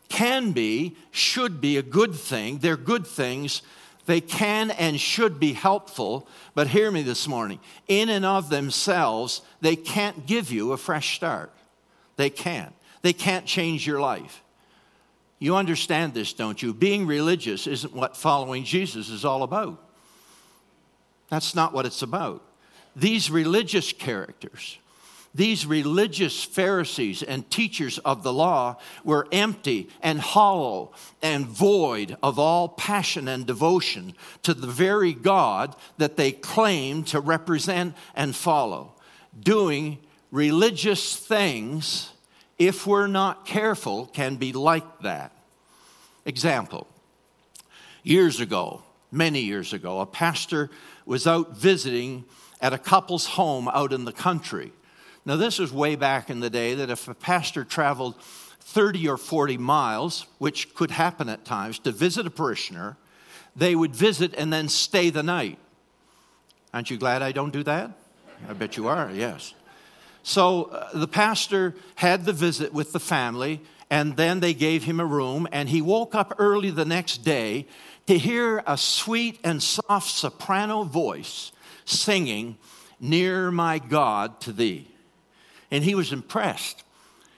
can 0.07 0.51
be, 0.51 0.95
should 1.11 1.61
be 1.61 1.77
a 1.77 1.83
good 1.83 2.15
thing. 2.15 2.59
They're 2.59 2.77
good 2.77 3.05
things. 3.05 3.61
They 4.05 4.21
can 4.21 4.71
and 4.71 4.99
should 4.99 5.39
be 5.39 5.53
helpful, 5.53 6.27
but 6.55 6.67
hear 6.67 6.89
me 6.89 7.03
this 7.03 7.27
morning. 7.27 7.59
In 7.87 8.09
and 8.09 8.25
of 8.25 8.49
themselves, 8.49 9.41
they 9.61 9.75
can't 9.75 10.25
give 10.25 10.51
you 10.51 10.71
a 10.71 10.77
fresh 10.77 11.15
start. 11.15 11.53
They 12.15 12.29
can't. 12.29 12.73
They 13.01 13.13
can't 13.13 13.45
change 13.45 13.85
your 13.85 14.01
life. 14.01 14.43
You 15.37 15.55
understand 15.55 16.13
this, 16.13 16.33
don't 16.33 16.61
you? 16.61 16.73
Being 16.73 17.07
religious 17.07 17.67
isn't 17.67 17.93
what 17.93 18.17
following 18.17 18.63
Jesus 18.63 19.09
is 19.09 19.23
all 19.23 19.43
about. 19.43 19.88
That's 21.29 21.55
not 21.55 21.73
what 21.73 21.85
it's 21.85 22.01
about. 22.01 22.43
These 22.95 23.29
religious 23.29 23.93
characters, 23.93 24.79
these 25.33 25.65
religious 25.65 26.43
Pharisees 26.43 27.21
and 27.21 27.49
teachers 27.49 27.99
of 27.99 28.23
the 28.23 28.33
law 28.33 28.77
were 29.03 29.27
empty 29.31 29.89
and 30.01 30.19
hollow 30.19 30.93
and 31.21 31.45
void 31.45 32.17
of 32.23 32.39
all 32.39 32.67
passion 32.67 33.27
and 33.27 33.45
devotion 33.45 34.15
to 34.43 34.53
the 34.53 34.67
very 34.67 35.13
God 35.13 35.75
that 35.97 36.17
they 36.17 36.31
claimed 36.31 37.07
to 37.07 37.19
represent 37.19 37.95
and 38.15 38.35
follow. 38.35 38.95
Doing 39.39 39.99
religious 40.31 41.15
things, 41.15 42.11
if 42.57 42.87
we're 42.87 43.07
not 43.07 43.45
careful, 43.45 44.07
can 44.07 44.35
be 44.35 44.51
like 44.51 45.01
that. 45.01 45.31
Example 46.25 46.87
years 48.03 48.39
ago, 48.39 48.81
many 49.11 49.41
years 49.41 49.73
ago, 49.73 49.99
a 49.99 50.05
pastor 50.05 50.69
was 51.09 51.25
out 51.25 51.57
visiting 51.57 52.23
at 52.61 52.71
a 52.71 52.77
couple's 52.77 53.25
home 53.25 53.67
out 53.69 53.91
in 53.91 54.05
the 54.05 54.11
country. 54.11 54.71
Now, 55.25 55.37
this 55.37 55.57
was 55.57 55.73
way 55.73 55.95
back 55.95 56.29
in 56.29 56.39
the 56.39 56.51
day 56.51 56.75
that 56.75 56.91
if 56.91 57.07
a 57.07 57.15
pastor 57.15 57.63
traveled 57.63 58.21
30 58.21 59.09
or 59.09 59.17
40 59.17 59.57
miles, 59.57 60.27
which 60.37 60.75
could 60.75 60.91
happen 60.91 61.27
at 61.27 61.43
times, 61.45 61.79
to 61.79 61.91
visit 61.91 62.27
a 62.27 62.29
parishioner, 62.29 62.95
they 63.55 63.75
would 63.75 63.95
visit 63.95 64.35
and 64.35 64.53
then 64.53 64.69
stay 64.69 65.09
the 65.09 65.23
night. 65.23 65.57
Aren't 66.75 66.91
you 66.91 66.97
glad 66.97 67.23
I 67.23 67.31
don't 67.31 67.51
do 67.51 67.63
that? 67.63 67.91
I 68.47 68.53
bet 68.53 68.77
you 68.77 68.87
are, 68.87 69.09
yes. 69.09 69.55
So 70.21 70.65
uh, 70.65 70.89
the 70.93 71.07
pastor 71.07 71.73
had 71.95 72.25
the 72.25 72.33
visit 72.33 72.71
with 72.71 72.91
the 72.91 72.99
family, 72.99 73.61
and 73.89 74.15
then 74.15 74.41
they 74.41 74.53
gave 74.53 74.83
him 74.83 74.99
a 74.99 75.05
room, 75.05 75.47
and 75.51 75.69
he 75.69 75.81
woke 75.81 76.13
up 76.13 76.35
early 76.37 76.69
the 76.69 76.85
next 76.85 77.23
day 77.23 77.65
to 78.09 78.17
hear 78.17 78.63
a 78.65 78.75
sweet 78.75 79.39
and 79.43 79.61
soft 79.61 80.09
soprano 80.09 80.83
voice 80.83 81.51
singing, 81.85 82.57
Near 82.99 83.51
my 83.51 83.79
God 83.79 84.41
to 84.41 84.51
thee 84.51 84.87
and 85.71 85.83
he 85.83 85.93
was 85.93 86.11
impressed. 86.11 86.83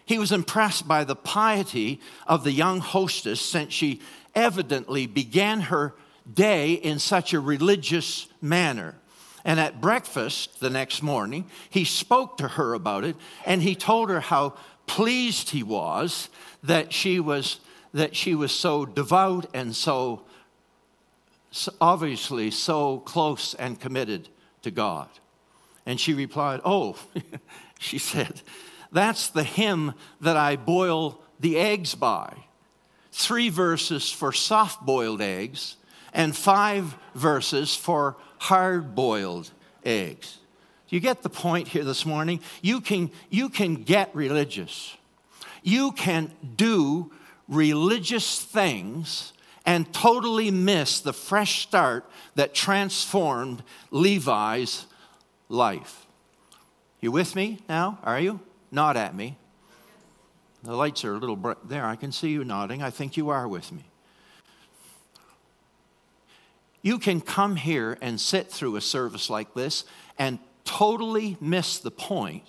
He 0.06 0.18
was 0.18 0.32
impressed 0.32 0.88
by 0.88 1.04
the 1.04 1.16
piety 1.16 2.00
of 2.26 2.46
the 2.46 2.54
young 2.54 2.80
hostess 2.80 3.42
since 3.42 3.74
she 3.74 4.00
evidently 4.34 5.08
began 5.08 5.60
her 5.62 5.94
day 6.34 6.74
in 6.74 7.00
such 7.00 7.34
a 7.34 7.40
religious 7.42 8.28
manner. 8.42 8.96
And 9.44 9.60
at 9.60 9.82
breakfast 9.82 10.62
the 10.62 10.70
next 10.70 11.04
morning, 11.04 11.50
he 11.70 11.84
spoke 11.84 12.38
to 12.38 12.48
her 12.48 12.74
about 12.74 13.04
it 13.04 13.18
and 13.46 13.62
he 13.62 13.76
told 13.76 14.10
her 14.10 14.22
how 14.22 14.54
pleased 14.88 15.50
he 15.50 15.64
was 15.64 16.30
that 16.64 16.94
she 16.94 17.20
was 17.20 17.60
that 17.94 18.16
she 18.16 18.36
was 18.36 18.54
so 18.54 18.86
devout 18.86 19.48
and 19.54 19.76
so 19.76 20.24
obviously 21.80 22.52
so 22.52 23.00
close 23.00 23.54
and 23.54 23.80
committed 23.80 24.30
to 24.62 24.72
God? 24.72 25.10
And 25.86 26.00
she 26.00 26.14
replied, 26.14 26.62
Oh, 26.64 26.98
she 27.80 27.98
said, 27.98 28.42
that's 28.92 29.30
the 29.30 29.44
hymn 29.44 29.94
that 30.20 30.38
I 30.38 30.56
boil 30.56 31.20
the 31.40 31.58
eggs 31.58 31.96
by. 31.96 32.36
Three 33.12 33.50
verses 33.50 34.12
for 34.12 34.32
soft 34.32 34.86
boiled 34.86 35.22
eggs, 35.22 35.78
and 36.14 36.36
five 36.36 36.96
verses 37.16 37.76
for 37.76 38.18
hard 38.38 38.96
boiled 38.96 39.52
eggs. 39.84 40.38
You 40.90 41.00
get 41.00 41.24
the 41.24 41.30
point 41.30 41.70
here 41.70 41.86
this 41.86 42.06
morning? 42.06 42.42
You 42.62 42.82
can, 42.82 43.12
you 43.30 43.50
can 43.50 43.76
get 43.76 44.14
religious, 44.14 44.96
you 45.64 45.94
can 45.94 46.32
do 46.56 47.12
religious 47.48 48.42
things 48.42 49.34
and 49.66 49.92
totally 49.94 50.52
miss 50.52 51.00
the 51.00 51.14
fresh 51.14 51.64
start 51.64 52.10
that 52.36 52.54
transformed 52.54 53.64
Levi's 53.92 54.86
life. 55.50 56.06
You 57.00 57.12
with 57.12 57.36
me 57.36 57.60
now? 57.68 58.00
Are 58.04 58.20
you? 58.20 58.40
Nod 58.72 58.98
at 58.98 59.16
me. 59.16 59.38
The 60.64 60.76
lights 60.76 61.04
are 61.04 61.14
a 61.14 61.18
little 61.18 61.36
bright. 61.36 61.58
There, 61.68 61.86
I 61.86 61.96
can 61.96 62.12
see 62.12 62.30
you 62.30 62.44
nodding. 62.44 62.84
I 62.84 62.92
think 62.92 63.18
you 63.18 63.30
are 63.30 63.48
with 63.48 63.72
me. 63.72 63.84
You 66.84 66.98
can 66.98 67.22
come 67.22 67.56
here 67.56 67.98
and 68.02 68.20
sit 68.20 68.52
through 68.52 68.76
a 68.76 68.82
service 68.82 69.30
like 69.30 69.54
this 69.54 69.86
and 70.18 70.40
totally 70.66 71.38
miss 71.40 71.80
the 71.80 71.92
point, 71.92 72.44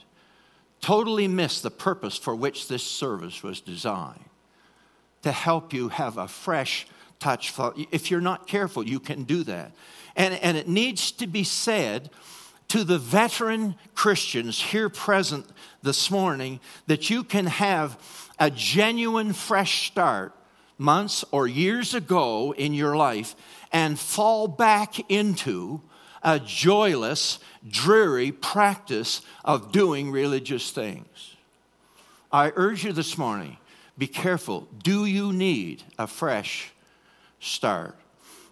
totally 0.80 1.28
miss 1.28 1.60
the 1.60 1.70
purpose 1.70 2.16
for 2.16 2.34
which 2.34 2.68
this 2.68 2.82
service 2.82 3.42
was 3.42 3.60
designed 3.60 4.24
to 5.22 5.32
help 5.32 5.72
you 5.72 5.88
have 5.88 6.18
a 6.18 6.28
fresh 6.28 6.86
touch. 7.22 7.54
If 7.92 8.10
you're 8.10 8.20
not 8.20 8.46
careful, 8.46 8.86
you 8.86 8.98
can 8.98 9.22
do 9.22 9.44
that. 9.44 9.72
And, 10.16 10.34
and 10.34 10.56
it 10.56 10.68
needs 10.68 11.12
to 11.12 11.26
be 11.26 11.44
said 11.44 12.10
to 12.68 12.84
the 12.84 12.98
veteran 12.98 13.76
Christians 13.94 14.60
here 14.60 14.88
present 14.88 15.46
this 15.82 16.10
morning 16.10 16.58
that 16.86 17.10
you 17.10 17.22
can 17.22 17.46
have 17.46 17.98
a 18.38 18.50
genuine 18.50 19.32
fresh 19.32 19.86
start 19.86 20.34
months 20.78 21.24
or 21.30 21.46
years 21.46 21.94
ago 21.94 22.52
in 22.52 22.74
your 22.74 22.96
life 22.96 23.36
and 23.72 23.98
fall 23.98 24.48
back 24.48 25.10
into 25.10 25.80
a 26.24 26.40
joyless, 26.40 27.38
dreary 27.68 28.32
practice 28.32 29.22
of 29.44 29.70
doing 29.70 30.10
religious 30.10 30.70
things. 30.70 31.36
I 32.32 32.52
urge 32.56 32.84
you 32.84 32.92
this 32.92 33.16
morning 33.16 33.58
be 33.98 34.06
careful. 34.06 34.66
Do 34.82 35.04
you 35.04 35.32
need 35.32 35.82
a 35.98 36.06
fresh 36.06 36.72
start? 37.42 37.98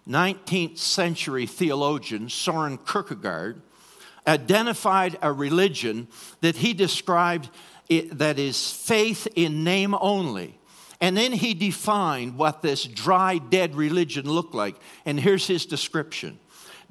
19th 0.07 0.77
century 0.77 1.45
theologian 1.45 2.29
Soren 2.29 2.77
Kierkegaard 2.77 3.61
identified 4.27 5.17
a 5.21 5.31
religion 5.31 6.07
that 6.41 6.57
he 6.57 6.73
described 6.73 7.49
that 8.11 8.39
is 8.39 8.71
faith 8.71 9.27
in 9.35 9.63
name 9.63 9.95
only. 9.99 10.57
And 10.99 11.17
then 11.17 11.31
he 11.31 11.53
defined 11.53 12.37
what 12.37 12.61
this 12.61 12.83
dry, 12.83 13.39
dead 13.39 13.75
religion 13.75 14.29
looked 14.29 14.53
like. 14.53 14.75
And 15.05 15.19
here's 15.19 15.47
his 15.47 15.65
description 15.65 16.39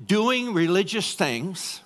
doing 0.04 0.52
religious 0.54 1.14
things, 1.14 1.80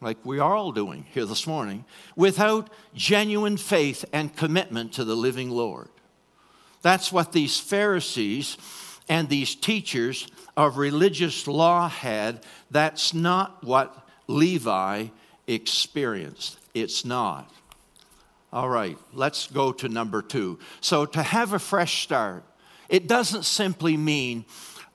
like 0.00 0.18
we 0.24 0.38
are 0.38 0.54
all 0.54 0.72
doing 0.72 1.06
here 1.12 1.24
this 1.24 1.46
morning, 1.46 1.84
without 2.14 2.70
genuine 2.94 3.56
faith 3.56 4.04
and 4.12 4.36
commitment 4.36 4.92
to 4.94 5.04
the 5.04 5.14
living 5.14 5.50
Lord. 5.50 5.88
That's 6.86 7.10
what 7.10 7.32
these 7.32 7.58
Pharisees 7.58 8.56
and 9.08 9.28
these 9.28 9.56
teachers 9.56 10.28
of 10.56 10.76
religious 10.76 11.48
law 11.48 11.88
had. 11.88 12.44
That's 12.70 13.12
not 13.12 13.64
what 13.64 14.06
Levi 14.28 15.08
experienced. 15.48 16.60
It's 16.74 17.04
not. 17.04 17.52
All 18.52 18.68
right, 18.68 18.96
let's 19.12 19.48
go 19.48 19.72
to 19.72 19.88
number 19.88 20.22
two. 20.22 20.60
So, 20.80 21.06
to 21.06 21.24
have 21.24 21.54
a 21.54 21.58
fresh 21.58 22.04
start, 22.04 22.44
it 22.88 23.08
doesn't 23.08 23.46
simply 23.46 23.96
mean 23.96 24.44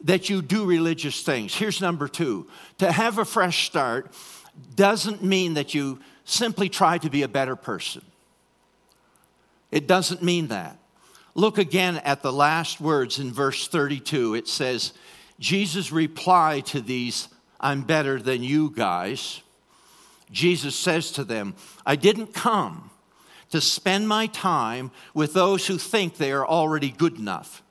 that 0.06 0.30
you 0.30 0.42
do 0.42 0.64
religious 0.64 1.24
things. 1.24 1.54
Here's 1.54 1.82
number 1.82 2.08
two 2.08 2.48
to 2.78 2.90
have 2.90 3.18
a 3.18 3.26
fresh 3.26 3.66
start 3.66 4.14
doesn't 4.76 5.26
mean 5.26 5.56
that 5.56 5.74
you 5.74 6.00
simply 6.24 6.70
try 6.70 7.00
to 7.00 7.10
be 7.10 7.24
a 7.24 7.28
better 7.28 7.58
person. 7.58 8.02
It 9.72 9.88
doesn't 9.88 10.24
mean 10.24 10.48
that. 10.48 10.78
Look 11.34 11.58
again 11.58 11.98
at 11.98 12.22
the 12.22 12.34
last 12.34 12.82
words 12.82 13.20
in 13.20 13.32
verse 13.32 13.68
32. 13.68 14.36
It 14.36 14.48
says, 14.48 14.94
Jesus 15.40 15.92
replied 15.92 16.66
to 16.68 16.82
these, 16.82 17.30
I'm 17.60 17.84
better 17.84 18.22
than 18.22 18.44
you 18.44 18.72
guys. 18.72 19.42
Jesus 20.32 20.76
says 20.76 21.12
to 21.14 21.24
them, 21.24 21.56
I 21.86 21.96
didn't 21.96 22.34
come 22.34 22.90
to 23.52 23.62
spend 23.62 24.08
my 24.08 24.28
time 24.28 24.92
with 25.14 25.34
those 25.34 25.68
who 25.68 25.78
think 25.78 26.18
they 26.18 26.32
are 26.32 26.46
already 26.46 26.90
good 26.90 27.18
enough. 27.18 27.62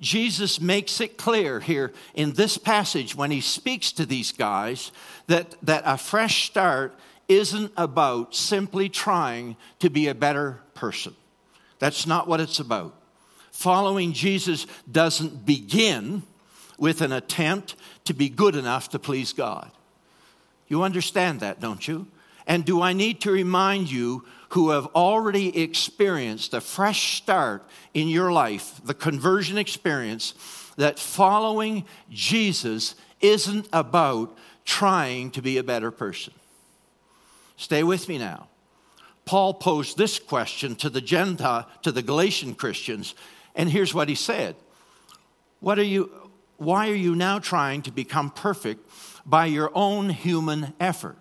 Jesus 0.00 0.60
makes 0.60 1.00
it 1.00 1.18
clear 1.18 1.60
here 1.60 1.92
in 2.14 2.32
this 2.32 2.56
passage 2.56 3.14
when 3.14 3.30
he 3.30 3.40
speaks 3.40 3.92
to 3.92 4.06
these 4.06 4.32
guys 4.32 4.92
that, 5.26 5.54
that 5.62 5.82
a 5.84 5.98
fresh 5.98 6.46
start 6.46 6.94
isn't 7.28 7.72
about 7.76 8.34
simply 8.34 8.88
trying 8.88 9.56
to 9.78 9.90
be 9.90 10.08
a 10.08 10.14
better 10.14 10.60
person. 10.74 11.14
That's 11.80 12.06
not 12.06 12.28
what 12.28 12.40
it's 12.40 12.60
about. 12.60 12.94
Following 13.50 14.12
Jesus 14.12 14.66
doesn't 14.90 15.44
begin 15.44 16.22
with 16.78 17.00
an 17.00 17.10
attempt 17.10 17.74
to 18.04 18.14
be 18.14 18.28
good 18.28 18.54
enough 18.54 18.90
to 18.90 18.98
please 18.98 19.32
God. 19.32 19.70
You 20.68 20.84
understand 20.84 21.40
that, 21.40 21.60
don't 21.60 21.86
you? 21.86 22.06
And 22.46 22.64
do 22.64 22.80
I 22.80 22.92
need 22.92 23.20
to 23.22 23.32
remind 23.32 23.90
you 23.90 24.24
who 24.50 24.70
have 24.70 24.86
already 24.88 25.62
experienced 25.62 26.54
a 26.54 26.60
fresh 26.60 27.16
start 27.16 27.64
in 27.94 28.08
your 28.08 28.32
life, 28.32 28.80
the 28.84 28.94
conversion 28.94 29.58
experience, 29.58 30.34
that 30.76 30.98
following 30.98 31.84
Jesus 32.10 32.94
isn't 33.20 33.68
about 33.72 34.36
trying 34.64 35.30
to 35.32 35.42
be 35.42 35.58
a 35.58 35.62
better 35.62 35.90
person. 35.90 36.32
Stay 37.56 37.82
with 37.82 38.08
me 38.08 38.18
now. 38.18 38.49
Paul 39.30 39.54
posed 39.54 39.96
this 39.96 40.18
question 40.18 40.74
to 40.74 40.90
the 40.90 41.00
Gentile, 41.00 41.68
to 41.82 41.92
the 41.92 42.02
Galatian 42.02 42.52
Christians, 42.52 43.14
and 43.54 43.70
here's 43.70 43.94
what 43.94 44.08
he 44.08 44.16
said. 44.16 44.56
What 45.60 45.78
are 45.78 45.84
you, 45.84 46.10
why 46.56 46.90
are 46.90 46.96
you 46.96 47.14
now 47.14 47.38
trying 47.38 47.82
to 47.82 47.92
become 47.92 48.30
perfect 48.30 48.90
by 49.24 49.46
your 49.46 49.70
own 49.72 50.10
human 50.10 50.74
effort? 50.80 51.16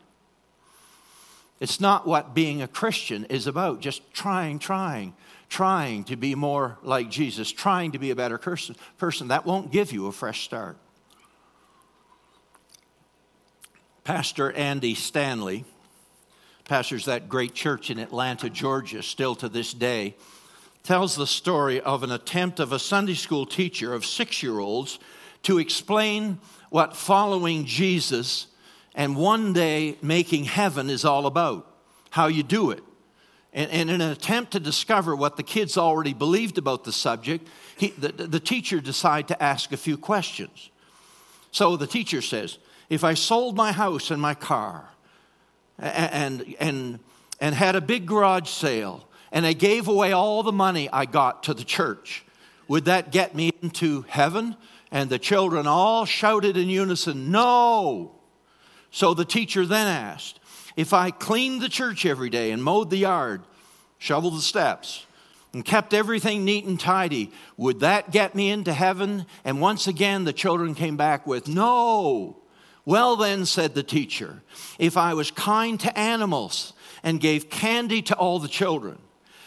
It's 1.59 1.79
not 1.79 2.07
what 2.07 2.33
being 2.33 2.63
a 2.63 2.67
Christian 2.67 3.25
is 3.25 3.45
about, 3.45 3.79
just 3.79 4.11
trying, 4.11 4.57
trying, 4.57 5.13
trying 5.47 6.03
to 6.05 6.15
be 6.15 6.33
more 6.33 6.79
like 6.81 7.11
Jesus, 7.11 7.51
trying 7.51 7.91
to 7.91 7.99
be 7.99 8.09
a 8.09 8.15
better 8.15 8.39
person. 8.39 8.75
person. 8.97 9.27
That 9.27 9.45
won't 9.45 9.71
give 9.71 9.91
you 9.91 10.07
a 10.07 10.11
fresh 10.11 10.45
start. 10.45 10.77
Pastor 14.03 14.51
Andy 14.53 14.95
Stanley 14.95 15.63
pastors 16.69 17.05
that 17.05 17.27
great 17.27 17.55
church 17.55 17.89
in 17.89 17.97
Atlanta, 17.97 18.47
Georgia, 18.47 19.01
still 19.01 19.33
to 19.33 19.49
this 19.49 19.73
day, 19.73 20.15
tells 20.83 21.15
the 21.15 21.25
story 21.25 21.81
of 21.81 22.03
an 22.03 22.11
attempt 22.11 22.59
of 22.59 22.71
a 22.71 22.77
Sunday 22.77 23.15
school 23.15 23.47
teacher 23.47 23.91
of 23.91 24.05
six 24.05 24.43
year 24.43 24.59
olds 24.59 24.99
to 25.41 25.57
explain 25.57 26.37
what 26.69 26.95
following 26.95 27.65
Jesus 27.65 28.45
and 28.93 29.15
one 29.15 29.51
day 29.51 29.97
making 30.03 30.43
heaven 30.43 30.91
is 30.91 31.05
all 31.05 31.25
about, 31.25 31.65
how 32.11 32.27
you 32.27 32.43
do 32.43 32.69
it. 32.69 32.83
And, 33.51 33.89
in 33.89 33.89
an 33.89 34.01
attempt 34.01 34.51
to 34.51 34.59
discover 34.59 35.15
what 35.15 35.37
the 35.37 35.43
kids 35.43 35.75
already 35.75 36.13
believed 36.13 36.59
about 36.59 36.83
the 36.83 36.91
subject, 36.91 37.47
he, 37.77 37.87
the, 37.97 38.09
the 38.09 38.39
teacher 38.39 38.79
decided 38.79 39.29
to 39.29 39.41
ask 39.41 39.71
a 39.71 39.77
few 39.77 39.97
questions. 39.97 40.69
So 41.49 41.77
the 41.77 41.87
teacher 41.87 42.21
says, 42.21 42.59
If 42.91 43.03
I 43.03 43.15
sold 43.15 43.57
my 43.57 43.71
house 43.71 44.11
and 44.11 44.21
my 44.21 44.35
car 44.35 44.91
and, 45.79 46.55
and, 46.59 46.99
and 47.39 47.55
had 47.55 47.75
a 47.75 47.81
big 47.81 48.05
garage 48.05 48.49
sale 48.49 49.09
and 49.31 49.45
I 49.45 49.53
gave 49.53 49.87
away 49.87 50.11
all 50.11 50.43
the 50.43 50.51
money 50.51 50.89
I 50.91 51.05
got 51.05 51.43
to 51.43 51.53
the 51.53 51.63
church, 51.63 52.25
would 52.67 52.85
that 52.85 53.11
get 53.11 53.35
me 53.35 53.51
into 53.61 54.05
heaven? 54.07 54.55
And 54.91 55.09
the 55.09 55.19
children 55.19 55.67
all 55.67 56.05
shouted 56.05 56.57
in 56.57 56.69
unison, 56.69 57.31
No. 57.31 58.15
So 58.91 59.13
the 59.13 59.25
teacher 59.25 59.65
then 59.65 59.87
asked, 59.87 60.39
If 60.75 60.93
I 60.93 61.11
cleaned 61.11 61.61
the 61.61 61.69
church 61.69 62.05
every 62.05 62.29
day 62.29 62.51
and 62.51 62.63
mowed 62.63 62.89
the 62.89 62.97
yard, 62.97 63.43
shoveled 63.99 64.35
the 64.35 64.41
steps, 64.41 65.05
and 65.53 65.65
kept 65.65 65.93
everything 65.93 66.43
neat 66.43 66.65
and 66.65 66.79
tidy, 66.79 67.31
would 67.57 67.81
that 67.81 68.11
get 68.11 68.33
me 68.33 68.49
into 68.49 68.73
heaven? 68.73 69.25
And 69.43 69.61
once 69.61 69.87
again, 69.87 70.23
the 70.23 70.33
children 70.33 70.73
came 70.73 70.97
back 70.97 71.27
with, 71.27 71.47
No. 71.47 72.37
Well, 72.89 73.17
then, 73.17 73.45
said 73.45 73.75
the 73.75 73.83
teacher, 73.83 74.41
if 74.79 74.97
I 74.97 75.13
was 75.13 75.29
kind 75.29 75.79
to 75.81 75.95
animals 75.95 76.73
and 77.03 77.19
gave 77.19 77.47
candy 77.47 78.01
to 78.01 78.15
all 78.15 78.39
the 78.39 78.47
children, 78.47 78.97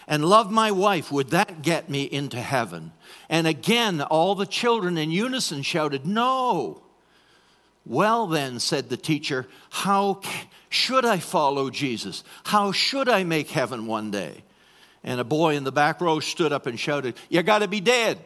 and 0.07 0.24
loved 0.24 0.52
my 0.52 0.70
wife, 0.70 1.11
would 1.11 1.31
that 1.31 1.61
get 1.61 1.90
me 1.90 2.05
into 2.05 2.40
heaven? 2.40 2.92
And 3.28 3.48
again, 3.48 4.00
all 4.00 4.37
the 4.37 4.46
children 4.46 4.96
in 4.96 5.11
unison 5.11 5.62
shouted, 5.62 6.07
No. 6.07 6.85
Well, 7.85 8.28
then, 8.28 8.61
said 8.61 8.88
the 8.88 8.96
teacher, 8.96 9.48
how 9.70 10.20
should 10.68 11.05
I 11.05 11.18
follow 11.18 11.68
Jesus? 11.68 12.22
How 12.44 12.70
should 12.70 13.09
I 13.09 13.24
make 13.24 13.50
heaven 13.50 13.88
one 13.88 14.12
day? 14.12 14.44
And 15.02 15.18
a 15.18 15.24
boy 15.24 15.57
in 15.57 15.64
the 15.64 15.72
back 15.72 16.00
row 16.00 16.20
stood 16.20 16.52
up 16.52 16.66
and 16.66 16.78
shouted, 16.78 17.16
You 17.28 17.42
got 17.42 17.59
to 17.59 17.66
be 17.66 17.81
dead. 17.81 18.20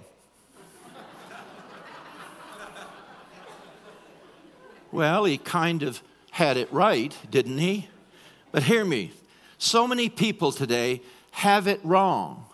Well, 4.93 5.25
he 5.25 5.39
kind 5.39 5.83
of 5.83 6.03
had 6.31 6.57
it 6.57 6.73
right, 6.73 7.15
didn't 7.31 7.59
he? 7.59 7.89
But 8.53 8.65
hear 8.65 8.85
me 8.85 9.13
so 9.59 9.87
many 9.89 10.09
people 10.09 10.53
today 10.53 11.03
have 11.31 11.67
it 11.67 11.81
wrong 11.83 12.45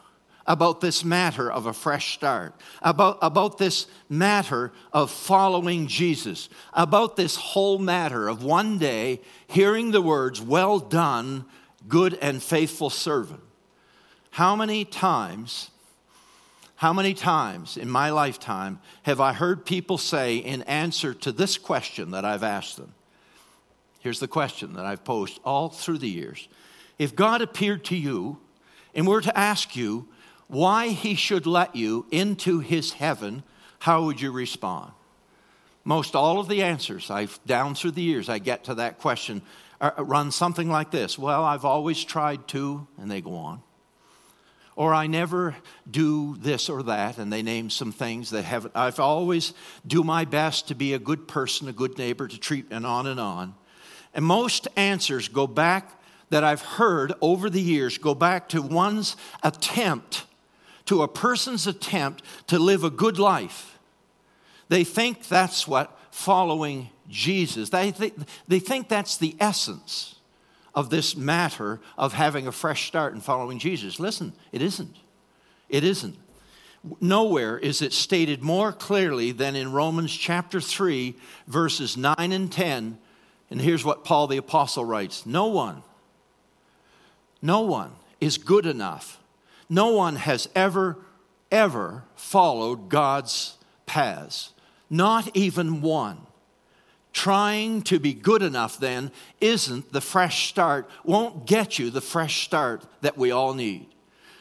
about 0.47 0.81
this 0.81 1.05
matter 1.05 1.51
of 1.51 1.67
a 1.67 1.73
fresh 1.73 2.15
start, 2.15 2.55
about, 2.83 3.19
about 3.23 3.59
this 3.59 3.87
matter 4.09 4.73
of 4.93 5.11
following 5.11 5.87
Jesus, 5.87 6.49
about 6.73 7.17
this 7.17 7.37
whole 7.37 7.79
matter 7.79 8.29
of 8.29 8.43
one 8.43 8.79
day 8.79 9.21
hearing 9.47 9.93
the 9.93 10.03
words, 10.03 10.41
Well 10.41 10.79
done, 10.79 11.45
good 11.89 12.15
and 12.21 12.43
faithful 12.43 12.91
servant. 12.91 13.41
How 14.31 14.57
many 14.57 14.85
times, 14.85 15.71
how 16.83 16.93
many 16.93 17.15
times 17.15 17.77
in 17.77 17.89
my 17.89 18.11
lifetime 18.11 18.81
have 19.05 19.21
I 19.21 19.35
heard 19.35 19.65
people 19.65 19.99
say 19.99 20.39
in 20.39 20.63
answer 20.63 21.15
to 21.15 21.31
this 21.31 21.57
question 21.57 22.11
that 22.11 22.25
I've 22.25 22.43
asked 22.43 22.77
them? 22.77 22.93
Here's 24.01 24.19
the 24.19 24.27
question 24.27 24.73
that 24.73 24.85
I've 24.85 25.05
posed 25.05 25.39
all 25.45 25.69
through 25.69 25.99
the 25.99 26.11
years. 26.11 26.49
If 26.99 27.15
God 27.15 27.41
appeared 27.41 27.85
to 27.85 27.97
you 27.97 28.39
and 28.97 29.07
were 29.07 29.21
to 29.21 29.39
ask 29.39 29.77
you, 29.77 30.09
why 30.49 30.89
he 30.89 31.15
should 31.15 31.47
let 31.47 31.77
you 31.77 32.05
into 32.11 32.59
his 32.59 32.95
heaven, 32.95 33.45
how 33.79 34.03
would 34.07 34.21
you 34.21 34.33
respond? 34.33 34.91
Most 35.85 36.17
all 36.17 36.41
of 36.41 36.49
the 36.49 36.65
answers 36.65 37.13
I've 37.13 37.39
down 37.47 37.77
through 37.77 37.93
the 37.93 38.03
years, 38.03 38.29
I 38.29 38.41
get 38.41 38.65
to 38.65 38.75
that 38.75 38.99
question 38.99 39.43
uh, 39.81 39.93
run 39.99 40.33
something 40.33 40.69
like 40.69 40.91
this 40.91 41.17
Well, 41.17 41.45
I've 41.45 41.65
always 41.65 42.03
tried 42.03 42.49
to, 42.49 42.89
and 42.99 43.09
they 43.09 43.21
go 43.21 43.37
on. 43.37 43.63
Or 44.75 44.95
I 44.95 45.07
never 45.07 45.55
do 45.91 46.37
this 46.39 46.69
or 46.69 46.83
that, 46.85 47.19
and 47.19 47.33
they 47.33 47.43
name 47.43 47.69
some 47.69 47.93
things 47.93 48.31
that 48.31 48.45
have 48.45 48.71
I've 48.75 49.01
always 49.01 49.53
do 49.87 50.03
my 50.03 50.25
best 50.25 50.69
to 50.69 50.75
be 50.75 50.95
a 50.95 50.99
good 50.99 51.29
person, 51.29 51.69
a 51.69 51.73
good 51.73 51.99
neighbor, 51.99 52.27
to 52.27 52.39
treat, 52.39 52.67
and 52.71 52.87
on 52.87 53.07
and 53.07 53.21
on. 53.21 53.55
And 54.15 54.25
most 54.25 54.69
answers 54.77 55.29
go 55.29 55.47
back 55.47 56.01
that 56.31 56.43
I've 56.43 56.63
heard 56.63 57.13
over 57.21 57.51
the 57.51 57.61
years 57.61 57.99
go 57.99 58.15
back 58.15 58.49
to 58.51 58.63
one's 58.63 59.17
attempt 59.43 60.25
to 60.87 61.03
a 61.03 61.09
person's 61.09 61.67
attempt 61.67 62.25
to 62.49 62.59
live 62.59 62.85
a 62.85 62.91
good 62.91 63.19
life. 63.19 63.79
They 64.69 64.85
think 64.85 65.29
that's 65.29 65.69
what 65.69 65.97
following 66.11 66.91
Jesus, 67.09 67.69
they, 67.69 67.91
th- 67.91 68.15
they 68.49 68.59
think 68.59 68.89
that's 68.89 69.19
the 69.19 69.37
essence 69.39 70.17
of 70.75 70.91
this 70.91 71.17
matter 71.17 71.81
of 71.99 72.13
having 72.13 72.47
a 72.47 72.53
fresh 72.53 72.87
start 72.87 73.13
and 73.13 73.23
following 73.23 73.59
Jesus. 73.59 74.01
Listen, 74.01 74.33
it 74.53 74.63
isn't. 74.63 74.97
It 75.69 75.85
isn't. 75.85 76.17
Nowhere 77.01 77.59
is 77.59 77.81
it 77.81 77.93
stated 77.93 78.43
more 78.43 78.73
clearly 78.73 79.33
than 79.33 79.55
in 79.55 79.73
Romans 79.73 80.13
chapter 80.17 80.61
3, 80.61 81.15
verses 81.47 81.97
9 81.97 82.15
and 82.19 82.51
10. 82.51 82.99
And 83.51 83.61
here's 83.61 83.85
what 83.85 84.05
Paul 84.05 84.27
the 84.27 84.39
Apostle 84.39 84.85
writes 84.85 85.25
No 85.27 85.47
one, 85.47 85.83
no 87.41 87.61
one 87.61 87.93
is 88.21 88.39
good 88.39 88.67
enough 88.67 89.23
no 89.73 89.89
one 89.89 90.17
has 90.17 90.51
ever, 90.55 90.99
ever 91.51 92.05
followed 92.15 92.91
God's 92.91 93.57
paths, 93.87 94.53
not 94.91 95.35
even 95.35 95.81
one. 95.81 96.19
Trying 97.13 97.83
to 97.83 97.99
be 97.99 98.15
good 98.15 98.43
enough 98.43 98.79
then 98.79 99.11
isn't 99.41 99.93
the 99.93 100.01
fresh 100.01 100.49
start, 100.49 100.89
won't 101.05 101.47
get 101.47 101.79
you 101.79 101.91
the 101.91 102.01
fresh 102.01 102.45
start 102.45 102.85
that 103.03 103.19
we 103.19 103.31
all 103.31 103.55
need. 103.55 103.87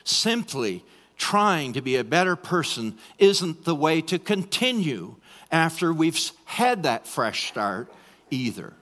Simply 0.04 0.84
trying 1.18 1.74
to 1.74 1.82
be 1.82 1.98
a 1.98 2.04
better 2.04 2.36
person 2.36 2.98
isn't 3.20 3.66
the 3.66 3.76
way 3.76 4.02
to 4.02 4.18
continue 4.18 5.16
after 5.52 5.94
we've 5.94 6.20
had 6.46 6.84
that 6.84 7.06
fresh 7.06 7.50
start 7.50 7.92
either. 8.30 8.74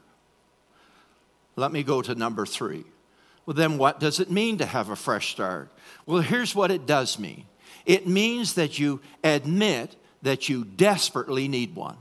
Let 1.56 1.72
me 1.72 1.84
go 1.84 2.02
to 2.02 2.16
number 2.16 2.46
three. 2.46 2.86
Well, 3.46 3.56
then 3.56 3.78
what 3.78 4.00
does 4.00 4.20
it 4.20 4.30
mean 4.30 4.60
to 4.60 4.66
have 4.66 4.90
a 4.90 4.96
fresh 4.96 5.32
start? 5.32 5.70
Well, 6.06 6.22
here's 6.22 6.54
what 6.54 6.72
it 6.72 6.86
does 6.86 7.18
mean 7.20 7.46
it 7.86 8.08
means 8.08 8.54
that 8.54 8.78
you 8.78 9.02
admit 9.24 9.96
that 10.22 10.48
you 10.48 10.64
desperately 10.64 11.48
need 11.48 11.76
one. 11.76 11.98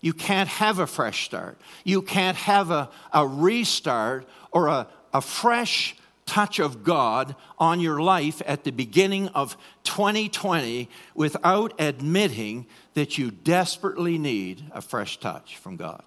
You 0.00 0.12
can't 0.12 0.48
have 0.48 0.78
a 0.78 0.86
fresh 0.86 1.24
start. 1.24 1.60
You 1.84 2.02
can't 2.02 2.36
have 2.36 2.70
a, 2.70 2.90
a 3.12 3.26
restart 3.26 4.26
or 4.50 4.68
a, 4.68 4.86
a 5.12 5.20
fresh 5.20 5.96
touch 6.30 6.60
of 6.60 6.84
God 6.84 7.34
on 7.58 7.80
your 7.80 8.00
life 8.00 8.40
at 8.46 8.64
the 8.64 8.70
beginning 8.70 9.28
of 9.28 9.56
2020 9.82 10.88
without 11.14 11.74
admitting 11.78 12.66
that 12.94 13.18
you 13.18 13.30
desperately 13.30 14.16
need 14.16 14.62
a 14.72 14.80
fresh 14.80 15.18
touch 15.18 15.56
from 15.56 15.76
God. 15.76 16.02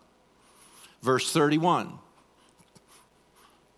Verse 1.01 1.31
31 1.31 1.99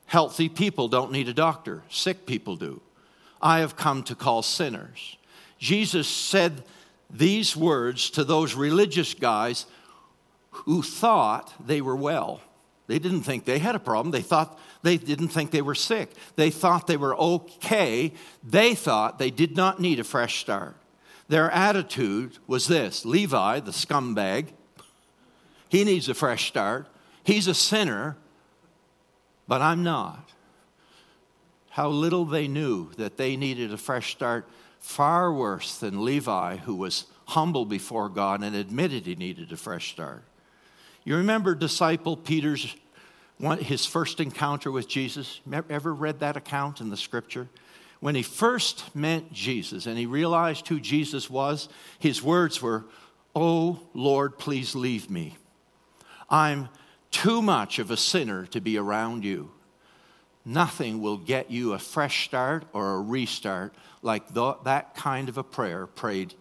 Healthy 0.06 0.50
people 0.50 0.88
don't 0.88 1.12
need 1.12 1.28
a 1.28 1.34
doctor, 1.34 1.82
sick 1.90 2.26
people 2.28 2.56
do. 2.56 2.80
I 3.42 3.60
have 3.60 3.76
come 3.76 4.04
to 4.04 4.16
call 4.16 4.44
sinners. 4.44 5.18
Jesus 5.58 6.08
said 6.08 6.64
these 7.10 7.56
words 7.56 8.12
to 8.12 8.24
those 8.24 8.54
religious 8.54 9.14
guys 9.14 9.66
who 10.66 10.82
thought 10.82 11.54
they 11.66 11.82
were 11.82 11.96
well. 11.96 12.42
They 12.88 13.00
didn't 13.00 13.24
think 13.24 13.46
they 13.46 13.60
had 13.60 13.76
a 13.76 13.80
problem. 13.80 14.12
They 14.12 14.22
thought 14.22 14.60
they 14.84 14.98
didn't 14.98 15.30
think 15.30 15.52
they 15.52 15.62
were 15.62 15.76
sick. 15.76 16.12
They 16.36 16.52
thought 16.52 16.88
they 16.88 16.98
were 16.98 17.16
okay. 17.16 18.14
They 18.44 18.76
thought 18.76 19.18
they 19.18 19.32
did 19.32 19.56
not 19.56 19.80
need 19.80 20.00
a 20.00 20.04
fresh 20.04 20.40
start. 20.40 20.76
Their 21.28 21.50
attitude 21.50 22.38
was 22.46 22.68
this 22.68 23.04
Levi, 23.04 23.60
the 23.62 23.72
scumbag, 23.72 24.50
he 25.70 25.84
needs 25.84 26.08
a 26.08 26.14
fresh 26.14 26.48
start. 26.48 26.88
He's 27.24 27.48
a 27.48 27.54
sinner, 27.54 28.18
but 29.48 29.62
I'm 29.62 29.84
not. 29.84 30.30
How 31.72 31.90
little 31.90 32.26
they 32.26 32.48
knew 32.48 32.92
that 32.94 33.18
they 33.18 33.36
needed 33.36 33.74
a 33.74 33.78
fresh 33.78 34.12
start, 34.12 34.48
far 34.80 35.34
worse 35.34 35.78
than 35.78 36.06
Levi, 36.06 36.58
who 36.58 36.76
was 36.76 37.06
humble 37.30 37.66
before 37.66 38.08
God 38.08 38.44
and 38.44 38.56
admitted 38.56 39.06
he 39.06 39.16
needed 39.16 39.52
a 39.52 39.58
fresh 39.58 39.92
start. 39.92 40.24
You 41.06 41.18
remember 41.18 41.54
disciple 41.56 42.18
Peter's 42.18 42.76
his 43.60 43.86
first 43.86 44.20
encounter 44.20 44.72
with 44.72 44.88
Jesus? 44.88 45.40
Ever 45.70 45.94
read 45.94 46.20
that 46.22 46.36
account 46.36 46.82
in 46.82 46.90
the 46.90 46.98
scripture? 46.98 47.48
When 48.00 48.16
he 48.16 48.24
first 48.24 48.96
met 48.96 49.32
Jesus 49.32 49.86
and 49.86 49.98
he 49.98 50.06
realized 50.06 50.68
who 50.68 50.80
Jesus 50.80 51.30
was, 51.30 51.70
his 52.00 52.24
words 52.24 52.62
were, 52.62 52.86
Oh 53.36 53.82
Lord, 53.94 54.38
please 54.40 54.74
leave 54.74 55.10
me. 55.10 55.38
I'm 56.30 56.70
too 57.12 57.42
much 57.42 57.78
of 57.78 57.92
a 57.92 57.98
sinner 57.98 58.46
to 58.48 58.60
be 58.60 58.78
around 58.78 59.24
you. 59.24 59.52
Nothing 60.44 61.02
will 61.02 61.18
get 61.18 61.52
you 61.52 61.74
a 61.74 61.80
fresh 61.80 62.26
start 62.26 62.66
or 62.74 62.94
a 62.94 63.02
restart 63.02 63.74
like 64.02 64.34
that 64.34 64.96
kind 64.96 65.30
of 65.30 65.38
a 65.38 65.44
prayer 65.44 65.88
prayed 65.88 66.34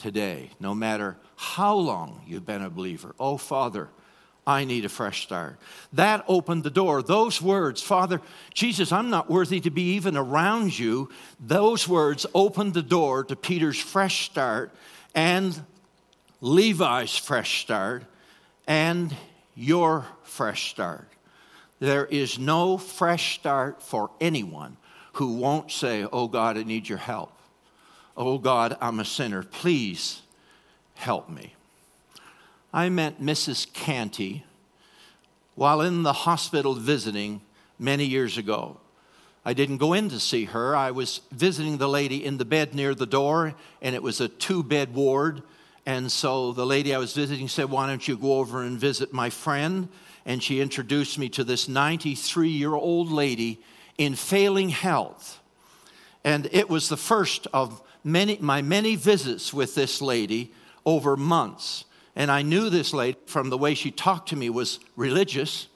today, 0.00 0.50
no 0.58 0.74
matter 0.74 1.16
how 1.36 1.74
long 1.74 2.22
you've 2.26 2.46
been 2.46 2.62
a 2.62 2.70
believer. 2.70 3.14
Oh, 3.20 3.36
Father, 3.36 3.88
I 4.46 4.64
need 4.64 4.84
a 4.84 4.88
fresh 4.88 5.22
start. 5.22 5.58
That 5.92 6.24
opened 6.26 6.64
the 6.64 6.70
door. 6.70 7.02
Those 7.02 7.40
words, 7.40 7.82
Father, 7.82 8.20
Jesus, 8.52 8.90
I'm 8.90 9.10
not 9.10 9.30
worthy 9.30 9.60
to 9.60 9.70
be 9.70 9.94
even 9.94 10.16
around 10.16 10.78
you. 10.78 11.10
Those 11.38 11.86
words 11.86 12.26
opened 12.34 12.74
the 12.74 12.82
door 12.82 13.24
to 13.24 13.36
Peter's 13.36 13.78
fresh 13.78 14.24
start 14.24 14.72
and 15.14 15.58
Levi's 16.40 17.16
fresh 17.16 17.62
start 17.62 18.04
and 18.66 19.14
your 19.54 20.06
fresh 20.22 20.70
start. 20.70 21.08
There 21.78 22.06
is 22.06 22.38
no 22.38 22.78
fresh 22.78 23.38
start 23.38 23.82
for 23.82 24.10
anyone 24.20 24.76
who 25.14 25.34
won't 25.36 25.70
say, 25.70 26.04
Oh 26.04 26.28
God, 26.28 26.56
I 26.56 26.62
need 26.62 26.88
your 26.88 26.98
help. 26.98 27.32
Oh 28.20 28.36
God, 28.36 28.76
I'm 28.82 29.00
a 29.00 29.04
sinner. 29.06 29.42
Please 29.42 30.20
help 30.92 31.30
me. 31.30 31.54
I 32.70 32.90
met 32.90 33.18
Mrs. 33.18 33.72
Canty 33.72 34.44
while 35.54 35.80
in 35.80 36.02
the 36.02 36.12
hospital 36.12 36.74
visiting 36.74 37.40
many 37.78 38.04
years 38.04 38.36
ago. 38.36 38.76
I 39.42 39.54
didn't 39.54 39.78
go 39.78 39.94
in 39.94 40.10
to 40.10 40.20
see 40.20 40.44
her. 40.44 40.76
I 40.76 40.90
was 40.90 41.22
visiting 41.32 41.78
the 41.78 41.88
lady 41.88 42.22
in 42.22 42.36
the 42.36 42.44
bed 42.44 42.74
near 42.74 42.94
the 42.94 43.06
door, 43.06 43.54
and 43.80 43.94
it 43.94 44.02
was 44.02 44.20
a 44.20 44.28
two 44.28 44.62
bed 44.62 44.92
ward. 44.92 45.42
And 45.86 46.12
so 46.12 46.52
the 46.52 46.66
lady 46.66 46.94
I 46.94 46.98
was 46.98 47.14
visiting 47.14 47.48
said, 47.48 47.70
Why 47.70 47.86
don't 47.86 48.06
you 48.06 48.18
go 48.18 48.34
over 48.34 48.62
and 48.62 48.78
visit 48.78 49.14
my 49.14 49.30
friend? 49.30 49.88
And 50.26 50.42
she 50.42 50.60
introduced 50.60 51.18
me 51.18 51.30
to 51.30 51.42
this 51.42 51.68
93 51.68 52.50
year 52.50 52.74
old 52.74 53.10
lady 53.10 53.62
in 53.96 54.14
failing 54.14 54.68
health. 54.68 55.40
And 56.24 56.48
it 56.52 56.68
was 56.68 56.88
the 56.88 56.96
first 56.96 57.46
of 57.52 57.82
many, 58.04 58.38
my 58.40 58.62
many 58.62 58.96
visits 58.96 59.52
with 59.52 59.74
this 59.74 60.02
lady 60.02 60.52
over 60.84 61.16
months. 61.16 61.84
And 62.16 62.30
I 62.30 62.42
knew 62.42 62.70
this 62.70 62.92
lady 62.92 63.18
from 63.26 63.50
the 63.50 63.58
way 63.58 63.74
she 63.74 63.90
talked 63.90 64.30
to 64.30 64.36
me 64.36 64.50
was 64.50 64.80
religious. 64.96 65.68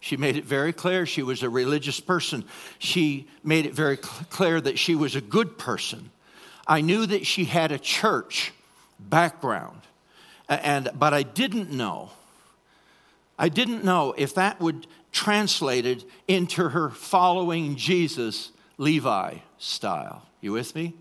She 0.00 0.16
made 0.16 0.36
it 0.36 0.44
very 0.44 0.72
clear 0.72 1.06
she 1.06 1.22
was 1.22 1.42
a 1.42 1.48
religious 1.48 2.00
person. 2.00 2.44
She 2.78 3.28
made 3.44 3.66
it 3.66 3.74
very 3.74 3.96
cl- 3.96 4.26
clear 4.30 4.60
that 4.60 4.78
she 4.78 4.94
was 4.94 5.14
a 5.14 5.20
good 5.20 5.58
person. 5.58 6.10
I 6.66 6.80
knew 6.80 7.06
that 7.06 7.26
she 7.26 7.44
had 7.44 7.72
a 7.72 7.78
church 7.78 8.52
background, 8.98 9.80
and, 10.48 10.90
but 10.94 11.14
I 11.14 11.22
didn't 11.22 11.70
know. 11.70 12.10
I 13.38 13.48
didn't 13.48 13.84
know 13.84 14.14
if 14.16 14.34
that 14.34 14.60
would 14.60 14.86
translated 15.12 16.04
into 16.28 16.68
her 16.68 16.90
following 16.90 17.76
Jesus 17.76 18.52
Levi 18.80 19.36
style. 19.58 20.26
You 20.40 20.52
with 20.52 20.74
me? 20.74 20.94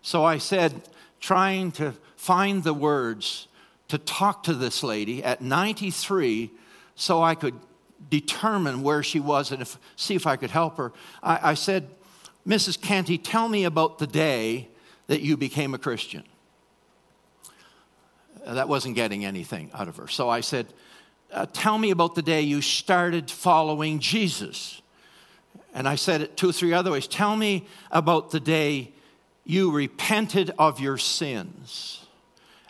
So 0.00 0.24
I 0.24 0.38
said, 0.38 0.88
trying 1.20 1.70
to 1.72 1.92
find 2.16 2.64
the 2.64 2.72
words 2.72 3.46
to 3.88 3.98
talk 3.98 4.42
to 4.44 4.54
this 4.54 4.82
lady 4.82 5.22
at 5.22 5.42
93 5.42 6.50
so 6.94 7.22
I 7.22 7.34
could 7.34 7.54
determine 8.08 8.82
where 8.82 9.02
she 9.02 9.20
was 9.20 9.52
and 9.52 9.60
if, 9.60 9.76
see 9.96 10.14
if 10.14 10.26
I 10.26 10.36
could 10.36 10.50
help 10.50 10.78
her. 10.78 10.92
I, 11.22 11.50
I 11.50 11.54
said, 11.54 11.90
Mrs. 12.46 12.80
Canty, 12.80 13.18
tell 13.18 13.48
me 13.48 13.64
about 13.64 13.98
the 13.98 14.06
day 14.06 14.68
that 15.08 15.20
you 15.20 15.36
became 15.36 15.74
a 15.74 15.78
Christian. 15.78 16.24
That 18.46 18.66
wasn't 18.66 18.94
getting 18.94 19.26
anything 19.26 19.70
out 19.74 19.88
of 19.88 19.96
her. 19.98 20.08
So 20.08 20.30
I 20.30 20.40
said, 20.40 20.72
uh, 21.30 21.44
Tell 21.52 21.76
me 21.76 21.90
about 21.90 22.14
the 22.14 22.22
day 22.22 22.40
you 22.40 22.62
started 22.62 23.30
following 23.30 23.98
Jesus. 23.98 24.80
And 25.72 25.88
I 25.88 25.94
said 25.94 26.20
it 26.20 26.36
two 26.36 26.50
or 26.50 26.52
three 26.52 26.72
other 26.72 26.90
ways. 26.90 27.06
Tell 27.06 27.36
me 27.36 27.66
about 27.90 28.30
the 28.30 28.40
day 28.40 28.92
you 29.44 29.70
repented 29.70 30.50
of 30.58 30.80
your 30.80 30.98
sins 30.98 32.06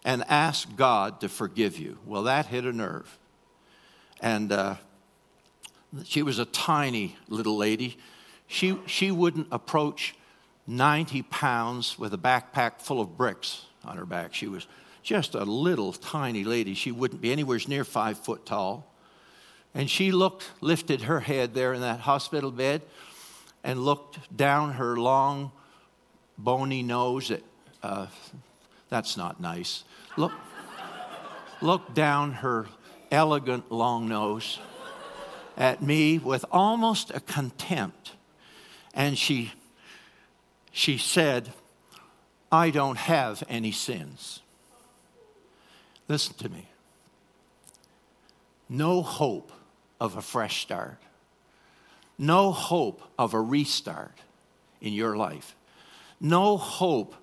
and 0.04 0.24
asked 0.28 0.76
God 0.76 1.20
to 1.20 1.28
forgive 1.28 1.78
you. 1.78 1.98
Well, 2.06 2.24
that 2.24 2.46
hit 2.46 2.64
a 2.64 2.72
nerve. 2.72 3.18
And 4.20 4.52
uh, 4.52 4.76
she 6.04 6.22
was 6.22 6.38
a 6.38 6.44
tiny 6.44 7.16
little 7.28 7.56
lady. 7.56 7.98
She, 8.46 8.78
she 8.86 9.10
wouldn't 9.10 9.48
approach 9.50 10.14
90 10.66 11.22
pounds 11.22 11.98
with 11.98 12.14
a 12.14 12.18
backpack 12.18 12.80
full 12.80 13.00
of 13.00 13.16
bricks 13.16 13.66
on 13.84 13.96
her 13.96 14.06
back. 14.06 14.34
She 14.34 14.46
was 14.46 14.66
just 15.02 15.34
a 15.34 15.44
little 15.44 15.92
tiny 15.92 16.44
lady. 16.44 16.74
She 16.74 16.92
wouldn't 16.92 17.20
be 17.20 17.32
anywhere 17.32 17.58
near 17.66 17.84
five 17.84 18.18
foot 18.18 18.46
tall. 18.46 18.89
And 19.74 19.88
she 19.88 20.10
looked, 20.10 20.50
lifted 20.60 21.02
her 21.02 21.20
head 21.20 21.54
there 21.54 21.72
in 21.72 21.80
that 21.82 22.00
hospital 22.00 22.50
bed 22.50 22.82
and 23.62 23.84
looked 23.84 24.36
down 24.36 24.72
her 24.72 24.96
long, 24.96 25.52
bony 26.36 26.82
nose. 26.82 27.30
At, 27.30 27.42
uh, 27.82 28.06
that's 28.88 29.16
not 29.16 29.40
nice. 29.40 29.84
Look, 30.16 30.32
looked 31.60 31.94
down 31.94 32.32
her 32.32 32.66
elegant 33.10 33.70
long 33.70 34.08
nose 34.08 34.58
at 35.56 35.82
me 35.82 36.18
with 36.18 36.44
almost 36.50 37.10
a 37.10 37.20
contempt. 37.20 38.12
And 38.94 39.16
she, 39.16 39.52
she 40.72 40.98
said, 40.98 41.52
I 42.50 42.70
don't 42.70 42.98
have 42.98 43.44
any 43.48 43.70
sins. 43.70 44.40
Listen 46.08 46.34
to 46.38 46.48
me. 46.48 46.66
No 48.68 49.02
hope 49.02 49.52
of 50.00 50.16
a 50.16 50.22
fresh 50.22 50.62
start, 50.62 50.98
no 52.18 52.52
hope 52.52 53.02
of 53.18 53.34
a 53.34 53.40
restart 53.40 54.18
in 54.80 54.92
your 54.92 55.16
life, 55.16 55.54
no 56.20 56.56
hope 56.56 57.14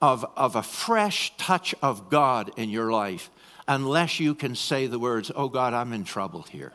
of, 0.00 0.24
of 0.36 0.56
a 0.56 0.62
fresh 0.62 1.36
touch 1.36 1.74
of 1.82 2.10
God 2.10 2.50
in 2.56 2.70
your 2.70 2.92
life 2.92 3.30
unless 3.66 4.18
you 4.18 4.34
can 4.34 4.54
say 4.54 4.86
the 4.86 4.98
words, 4.98 5.30
Oh 5.34 5.48
God, 5.48 5.74
I'm 5.74 5.92
in 5.92 6.04
trouble 6.04 6.42
here. 6.42 6.72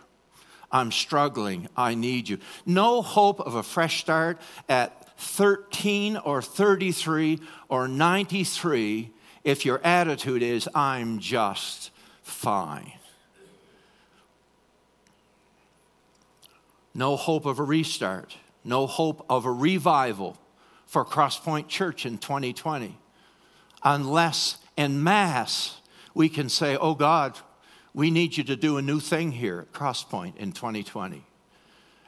I'm 0.72 0.92
struggling. 0.92 1.68
I 1.78 1.96
need 1.96 2.30
you. 2.30 2.40
No 2.66 3.02
hope 3.02 3.40
of 3.40 3.56
a 3.56 3.64
fresh 3.64 4.02
start 4.02 4.40
at 4.68 5.18
13 5.20 6.18
or 6.18 6.42
33 6.42 7.40
or 7.70 7.88
93 7.88 9.12
if 9.44 9.66
your 9.66 9.82
attitude 9.84 10.42
is, 10.42 10.70
I'm 10.74 11.20
just 11.20 11.92
fine. 12.22 12.94
No 16.94 17.16
hope 17.16 17.46
of 17.46 17.60
a 17.60 17.64
restart, 17.64 18.38
no 18.64 18.86
hope 18.88 19.26
of 19.30 19.46
a 19.46 19.52
revival 19.52 20.38
for 20.86 21.04
Crosspoint 21.04 21.68
Church 21.68 22.06
in 22.06 22.18
2020, 22.18 22.98
unless 23.84 24.58
in 24.78 25.04
mass 25.04 25.82
we 26.14 26.30
can 26.30 26.50
say, 26.50 26.78
Oh 26.78 26.94
God, 26.94 27.40
we 27.94 28.12
need 28.12 28.38
you 28.38 28.44
to 28.46 28.56
do 28.56 28.78
a 28.78 28.82
new 28.82 29.00
thing 29.00 29.32
here 29.32 29.60
at 29.60 29.74
Crosspoint 29.74 30.38
in 30.38 30.52
2020. 30.52 31.24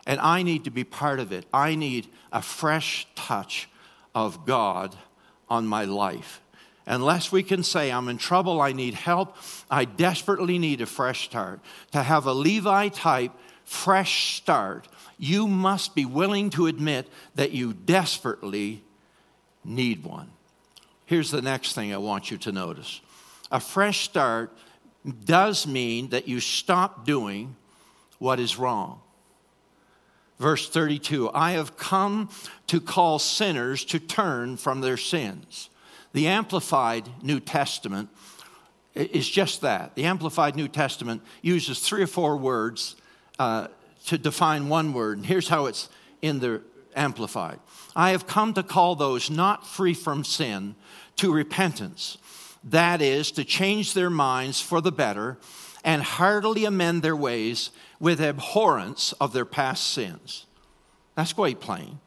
And 0.07 0.19
I 0.19 0.43
need 0.43 0.63
to 0.65 0.71
be 0.71 0.83
part 0.83 1.19
of 1.19 1.31
it. 1.31 1.45
I 1.53 1.75
need 1.75 2.07
a 2.31 2.41
fresh 2.41 3.07
touch 3.15 3.67
of 4.13 4.45
God 4.45 4.95
on 5.49 5.67
my 5.67 5.85
life. 5.85 6.41
Unless 6.87 7.31
we 7.31 7.41
can 7.41 7.63
say, 7.63 7.91
I'm 7.91 8.07
in 8.09 8.17
trouble, 8.17 8.61
I 8.61 8.71
need 8.71 8.93
help, 8.93 9.35
I 9.71 9.85
desperately 9.85 10.59
need 10.59 10.81
a 10.81 10.85
fresh 10.85 11.25
start. 11.25 11.59
To 11.91 12.03
have 12.03 12.27
a 12.27 12.33
Levi 12.33 12.89
type 12.89 13.31
fresh 13.65 14.37
start, 14.37 14.87
you 15.17 15.47
must 15.47 15.95
be 15.95 16.05
willing 16.05 16.49
to 16.51 16.67
admit 16.67 17.07
that 17.35 17.51
you 17.51 17.73
desperately 17.73 18.83
need 19.63 20.03
one. 20.03 20.29
Here's 21.05 21.31
the 21.31 21.41
next 21.41 21.73
thing 21.73 21.93
I 21.93 21.97
want 21.97 22.31
you 22.31 22.37
to 22.39 22.51
notice 22.51 23.01
a 23.51 23.59
fresh 23.59 24.05
start 24.05 24.55
does 25.25 25.67
mean 25.67 26.09
that 26.09 26.27
you 26.27 26.39
stop 26.39 27.05
doing 27.05 27.55
what 28.17 28.39
is 28.39 28.57
wrong. 28.57 29.01
Verse 30.39 30.69
32 30.69 31.31
I 31.33 31.51
have 31.51 31.77
come 31.77 32.29
to 32.67 32.81
call 32.81 33.19
sinners 33.19 33.85
to 33.85 33.99
turn 33.99 34.57
from 34.57 34.81
their 34.81 34.97
sins 34.97 35.69
the 36.15 36.27
Amplified 36.27 37.09
New 37.21 37.41
Testament 37.41 38.07
is 38.95 39.29
just 39.29 39.59
that. 39.61 39.95
The 39.95 40.05
Amplified 40.05 40.55
New 40.55 40.69
Testament 40.69 41.21
uses 41.41 41.81
three 41.81 42.01
or 42.01 42.07
four 42.07 42.37
words 42.37 42.95
uh, 43.39 43.67
to 44.07 44.17
define 44.17 44.69
one 44.69 44.93
word. 44.93 45.17
And 45.17 45.25
here's 45.25 45.47
how 45.47 45.65
it's 45.65 45.89
in 46.21 46.39
the 46.39 46.61
Amplified 46.95 47.59
I 47.95 48.11
have 48.11 48.25
come 48.25 48.53
to 48.53 48.63
call 48.63 48.95
those 48.95 49.29
not 49.29 49.67
free 49.67 49.93
from 49.93 50.23
sin 50.23 50.75
to 51.17 51.33
repentance. 51.33 52.17
That 52.63 53.01
is, 53.01 53.31
to 53.33 53.43
change 53.43 53.93
their 53.93 54.09
minds 54.09 54.59
for 54.61 54.81
the 54.81 54.91
better 54.91 55.37
and 55.83 56.01
heartily 56.01 56.65
amend 56.65 57.03
their 57.03 57.15
ways 57.15 57.69
with 57.99 58.19
abhorrence 58.19 59.13
of 59.13 59.33
their 59.33 59.45
past 59.45 59.87
sins. 59.87 60.45
That's 61.15 61.33
quite 61.33 61.59
plain. 61.59 61.99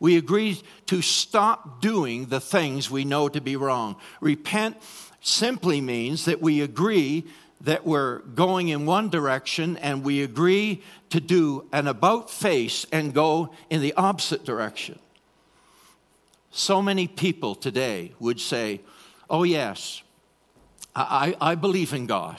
We 0.00 0.16
agree 0.16 0.60
to 0.86 1.02
stop 1.02 1.80
doing 1.80 2.26
the 2.26 2.40
things 2.40 2.90
we 2.90 3.04
know 3.04 3.28
to 3.28 3.40
be 3.40 3.56
wrong. 3.56 3.96
Repent 4.20 4.76
simply 5.20 5.80
means 5.80 6.24
that 6.24 6.40
we 6.40 6.60
agree 6.60 7.26
that 7.66 7.84
we're 7.84 8.20
going 8.20 8.68
in 8.68 8.86
one 8.86 9.08
direction 9.08 9.76
and 9.78 10.04
we 10.04 10.22
agree 10.22 10.82
to 11.10 11.20
do 11.20 11.66
an 11.72 11.88
about 11.88 12.30
face 12.30 12.86
and 12.92 13.12
go 13.12 13.52
in 13.68 13.80
the 13.80 13.92
opposite 13.94 14.44
direction. 14.44 14.96
So 16.52 16.80
many 16.80 17.08
people 17.08 17.56
today 17.56 18.12
would 18.20 18.40
say, 18.40 18.80
Oh, 19.28 19.42
yes, 19.42 20.02
I, 20.94 21.36
I 21.40 21.56
believe 21.56 21.92
in 21.92 22.06
God, 22.06 22.38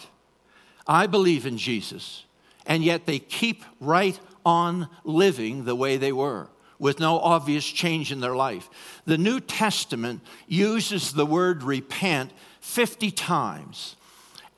I 0.88 1.06
believe 1.08 1.46
in 1.46 1.58
Jesus, 1.58 2.24
and 2.66 2.82
yet 2.82 3.06
they 3.06 3.20
keep 3.20 3.66
right 3.82 4.18
on 4.46 4.88
living 5.04 5.66
the 5.66 5.76
way 5.76 5.98
they 5.98 6.13
were 6.13 6.48
with 6.80 7.02
no 7.02 7.20
obvious 7.20 7.66
change 7.66 8.13
in 8.13 8.22
their 8.22 8.36
life. 8.36 8.70
The 9.04 9.18
New 9.18 9.42
Testament 9.42 10.22
uses 10.48 11.12
the 11.12 11.26
word 11.26 11.63
repent 11.63 12.32
50 12.62 13.12
times. 13.12 13.98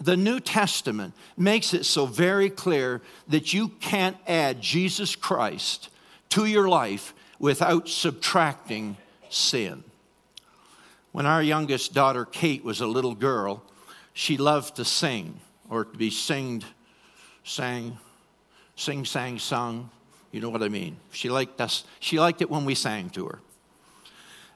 The 0.02 0.16
New 0.16 0.40
Testament 0.40 1.14
makes 1.36 1.74
it 1.74 1.86
so 1.86 2.06
very 2.06 2.50
clear 2.50 3.02
that 3.28 3.54
you 3.54 3.68
can't 3.68 4.18
add 4.28 4.62
Jesus 4.62 5.16
Christ 5.16 5.90
to 6.30 6.46
your 6.46 6.70
life 6.70 7.14
without 7.38 7.90
subtracting 7.90 8.96
sin. 9.30 9.84
When 11.12 11.26
our 11.26 11.44
youngest 11.44 11.94
daughter, 11.94 12.24
Kate, 12.24 12.64
was 12.64 12.82
a 12.82 12.88
little 12.88 13.16
girl, 13.16 13.64
she 14.14 14.38
loved 14.38 14.76
to 14.78 14.86
sing 14.86 15.40
or 15.70 15.86
to 15.86 15.98
be 15.98 16.10
singed, 16.10 16.66
sang, 17.44 17.98
sing, 18.76 19.06
sang, 19.06 19.40
sung. 19.40 19.90
You 20.32 20.40
know 20.40 20.50
what 20.50 20.64
I 20.64 20.70
mean? 20.70 20.98
She 21.12 21.30
liked 21.30 21.60
us. 21.60 21.84
She 22.00 22.20
liked 22.20 22.42
it 22.42 22.50
when 22.50 22.64
we 22.64 22.76
sang 22.76 23.10
to 23.12 23.26
her. 23.28 23.40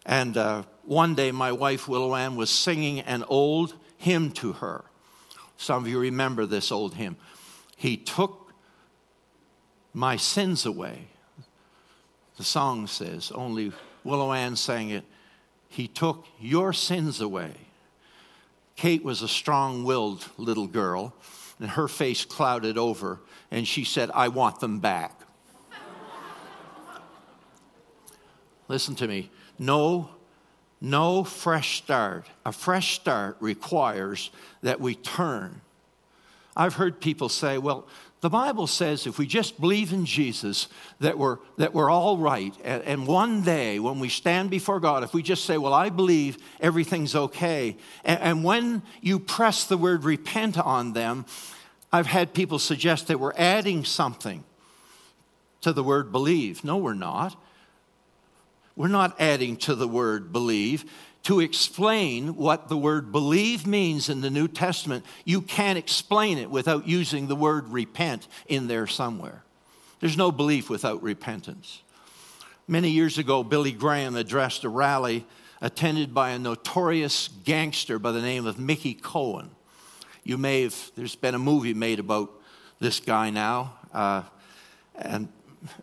And 0.05 0.37
uh, 0.37 0.63
one 0.85 1.15
day, 1.15 1.31
my 1.31 1.51
wife 1.51 1.87
Willow 1.87 2.15
Ann 2.15 2.35
was 2.35 2.49
singing 2.49 2.99
an 3.01 3.23
old 3.27 3.73
hymn 3.97 4.31
to 4.31 4.53
her. 4.53 4.83
Some 5.57 5.83
of 5.83 5.89
you 5.89 5.99
remember 5.99 6.45
this 6.45 6.71
old 6.71 6.95
hymn. 6.95 7.17
He 7.75 7.97
took 7.97 8.53
my 9.93 10.15
sins 10.15 10.65
away. 10.65 11.07
The 12.37 12.43
song 12.43 12.87
says, 12.87 13.31
"Only 13.33 13.71
Willow 14.03 14.33
Ann 14.33 14.55
sang 14.55 14.89
it. 14.89 15.05
He 15.69 15.87
took 15.87 16.25
your 16.39 16.73
sins 16.73 17.21
away. 17.21 17.53
Kate 18.75 19.03
was 19.03 19.21
a 19.21 19.27
strong 19.27 19.83
willed 19.83 20.27
little 20.37 20.67
girl, 20.67 21.13
and 21.59 21.71
her 21.71 21.87
face 21.87 22.25
clouded 22.25 22.77
over, 22.77 23.21
and 23.51 23.67
she 23.67 23.83
said, 23.83 24.09
I 24.13 24.29
want 24.29 24.59
them 24.59 24.79
back. 24.79 25.21
Listen 28.67 28.95
to 28.95 29.07
me. 29.07 29.29
No, 29.59 30.09
no 30.83 31.23
fresh 31.23 31.77
start. 31.77 32.25
A 32.45 32.51
fresh 32.51 32.95
start 32.95 33.37
requires 33.39 34.31
that 34.61 34.81
we 34.81 34.95
turn. 34.95 35.61
I've 36.57 36.75
heard 36.75 36.99
people 36.99 37.29
say, 37.29 37.57
well, 37.57 37.87
the 38.19 38.29
Bible 38.29 38.67
says 38.67 39.07
if 39.07 39.17
we 39.17 39.25
just 39.25 39.59
believe 39.61 39.93
in 39.93 40.05
Jesus, 40.05 40.67
that 40.99 41.17
we're, 41.17 41.37
that 41.57 41.73
we're 41.73 41.89
all 41.89 42.17
right. 42.17 42.53
And, 42.65 42.83
and, 42.83 43.07
one 43.07 43.43
day, 43.43 43.79
when 43.79 43.99
we 43.99 44.09
stand 44.09 44.49
before 44.49 44.81
God, 44.81 45.03
if 45.03 45.13
we 45.13 45.23
just 45.23 45.45
say, 45.45 45.57
Well, 45.57 45.73
I 45.73 45.89
believe 45.89 46.37
everything's 46.61 47.15
okay, 47.15 47.75
and, 48.05 48.21
and 48.21 48.43
when 48.45 48.81
you 49.01 49.19
press 49.19 49.65
the 49.65 49.77
word 49.77 50.05
repent 50.05 50.57
on 50.57 50.93
them, 50.93 51.25
I've 51.91 52.07
had 52.07 52.33
people 52.33 52.59
suggest 52.59 53.07
that 53.07 53.19
we're 53.19 53.33
adding 53.35 53.83
something 53.83 54.45
to 55.59 55.73
the 55.73 55.83
word 55.83 56.13
believe. 56.13 56.63
No, 56.63 56.77
we're 56.77 56.93
not. 56.93 57.35
We're 58.75 58.87
not 58.87 59.19
adding 59.19 59.57
to 59.57 59.75
the 59.75 59.87
word 59.87 60.31
believe 60.31 60.85
to 61.23 61.39
explain 61.39 62.35
what 62.35 62.67
the 62.67 62.77
word 62.77 63.11
believe 63.11 63.65
means 63.65 64.09
in 64.09 64.21
the 64.21 64.29
New 64.29 64.47
Testament, 64.47 65.05
you 65.23 65.41
can't 65.41 65.77
explain 65.77 66.37
it 66.37 66.49
without 66.49 66.85
using 66.85 67.27
the 67.27 67.35
word 67.35 67.69
repent 67.69 68.27
in 68.47 68.67
there 68.67 68.87
somewhere. 68.87 69.43
There's 70.01 70.17
no 70.17 70.33
belief 70.33 70.69
without 70.69 71.01
repentance. 71.01 71.81
Many 72.67 72.89
years 72.89 73.17
ago, 73.17 73.41
Billy 73.43 73.71
Graham 73.71 74.17
addressed 74.17 74.65
a 74.65 74.69
rally 74.69 75.25
attended 75.61 76.13
by 76.13 76.31
a 76.31 76.39
notorious 76.39 77.29
gangster 77.45 77.99
by 77.99 78.11
the 78.11 78.21
name 78.21 78.45
of 78.45 78.59
Mickey 78.59 78.93
Cohen. 78.93 79.49
You 80.25 80.37
may 80.37 80.63
have, 80.63 80.91
there's 80.95 81.15
been 81.15 81.35
a 81.35 81.39
movie 81.39 81.73
made 81.73 81.99
about 81.99 82.31
this 82.79 82.99
guy 82.99 83.29
now, 83.29 83.75
uh, 83.93 84.23
and 84.95 85.29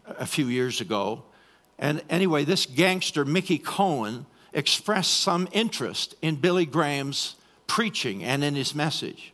a 0.07 0.26
few 0.26 0.46
years 0.46 0.83
ago. 0.83 1.24
And 1.81 2.03
anyway, 2.11 2.45
this 2.45 2.66
gangster, 2.66 3.25
Mickey 3.25 3.59
Cohen, 3.59 4.27
expressed 4.53 5.14
some 5.14 5.49
interest 5.51 6.14
in 6.21 6.37
Billy 6.37 6.66
Graham's 6.66 7.37
preaching 7.66 8.23
and 8.23 8.45
in 8.45 8.55
his 8.55 8.75
message. 8.75 9.33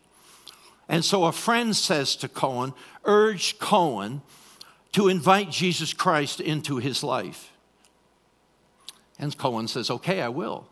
And 0.89 1.05
so 1.05 1.25
a 1.25 1.33
friend 1.33 1.75
says 1.75 2.15
to 2.17 2.29
Cohen, 2.29 2.73
urge 3.05 3.59
Cohen 3.59 4.23
to 4.93 5.09
invite 5.09 5.51
Jesus 5.51 5.93
Christ 5.93 6.41
into 6.41 6.77
his 6.77 7.03
life. 7.03 7.51
And 9.19 9.37
Cohen 9.37 9.67
says, 9.67 9.91
okay, 9.91 10.23
I 10.23 10.29
will. 10.29 10.69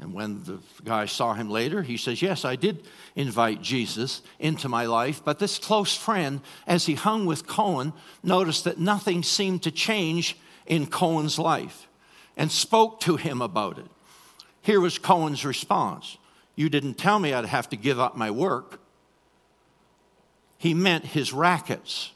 And 0.00 0.12
when 0.12 0.44
the 0.44 0.58
guy 0.84 1.06
saw 1.06 1.32
him 1.34 1.50
later, 1.50 1.82
he 1.82 1.96
says, 1.96 2.22
Yes, 2.22 2.44
I 2.44 2.54
did 2.54 2.84
invite 3.16 3.62
Jesus 3.62 4.22
into 4.38 4.68
my 4.68 4.86
life. 4.86 5.22
But 5.24 5.40
this 5.40 5.58
close 5.58 5.96
friend, 5.96 6.40
as 6.68 6.86
he 6.86 6.94
hung 6.94 7.26
with 7.26 7.48
Cohen, 7.48 7.92
noticed 8.22 8.62
that 8.62 8.78
nothing 8.78 9.24
seemed 9.24 9.64
to 9.64 9.72
change 9.72 10.36
in 10.68 10.86
Cohen's 10.86 11.38
life 11.38 11.88
and 12.36 12.52
spoke 12.52 13.00
to 13.00 13.16
him 13.16 13.42
about 13.42 13.78
it. 13.78 13.86
Here 14.62 14.80
was 14.80 14.98
Cohen's 14.98 15.44
response 15.44 16.18
You 16.54 16.68
didn't 16.68 16.94
tell 16.94 17.18
me 17.18 17.32
I'd 17.32 17.46
have 17.46 17.68
to 17.70 17.76
give 17.76 17.98
up 17.98 18.16
my 18.16 18.30
work. 18.30 18.80
He 20.58 20.74
meant 20.74 21.04
his 21.04 21.32
rackets. 21.32 22.12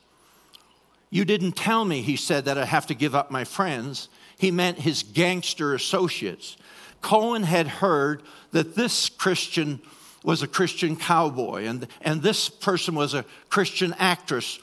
You 1.10 1.24
didn't 1.24 1.52
tell 1.52 1.84
me, 1.84 2.02
he 2.02 2.16
said, 2.16 2.46
that 2.46 2.58
I'd 2.58 2.68
have 2.68 2.86
to 2.86 2.94
give 2.94 3.14
up 3.14 3.30
my 3.30 3.44
friends. 3.44 4.08
He 4.38 4.50
meant 4.50 4.78
his 4.78 5.02
gangster 5.02 5.74
associates. 5.74 6.56
Cohen 7.02 7.42
had 7.42 7.66
heard 7.66 8.22
that 8.52 8.74
this 8.74 9.08
Christian 9.08 9.80
was 10.24 10.42
a 10.42 10.46
Christian 10.46 10.96
cowboy, 10.96 11.64
and, 11.64 11.86
and 12.00 12.22
this 12.22 12.48
person 12.48 12.94
was 12.94 13.12
a 13.12 13.24
Christian 13.50 13.94
actress, 13.98 14.58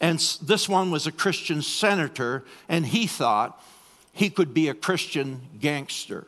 and 0.00 0.18
this 0.42 0.68
one 0.68 0.90
was 0.90 1.06
a 1.06 1.12
Christian 1.12 1.62
senator, 1.62 2.44
and 2.68 2.86
he 2.86 3.06
thought, 3.06 3.62
he 4.12 4.30
could 4.30 4.54
be 4.54 4.68
a 4.68 4.74
Christian 4.74 5.42
gangster. 5.60 6.26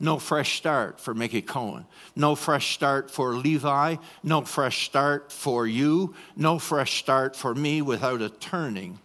No 0.00 0.18
fresh 0.18 0.56
start 0.56 1.00
for 1.00 1.14
Mickey 1.14 1.40
Cohen. 1.40 1.86
No 2.16 2.34
fresh 2.34 2.74
start 2.74 3.10
for 3.10 3.34
Levi. 3.34 3.96
No 4.22 4.42
fresh 4.42 4.84
start 4.84 5.30
for 5.30 5.66
you. 5.66 6.14
No 6.36 6.58
fresh 6.58 6.98
start 6.98 7.36
for 7.36 7.54
me 7.54 7.80
without 7.80 8.20
a 8.20 8.28
turning 8.28 8.98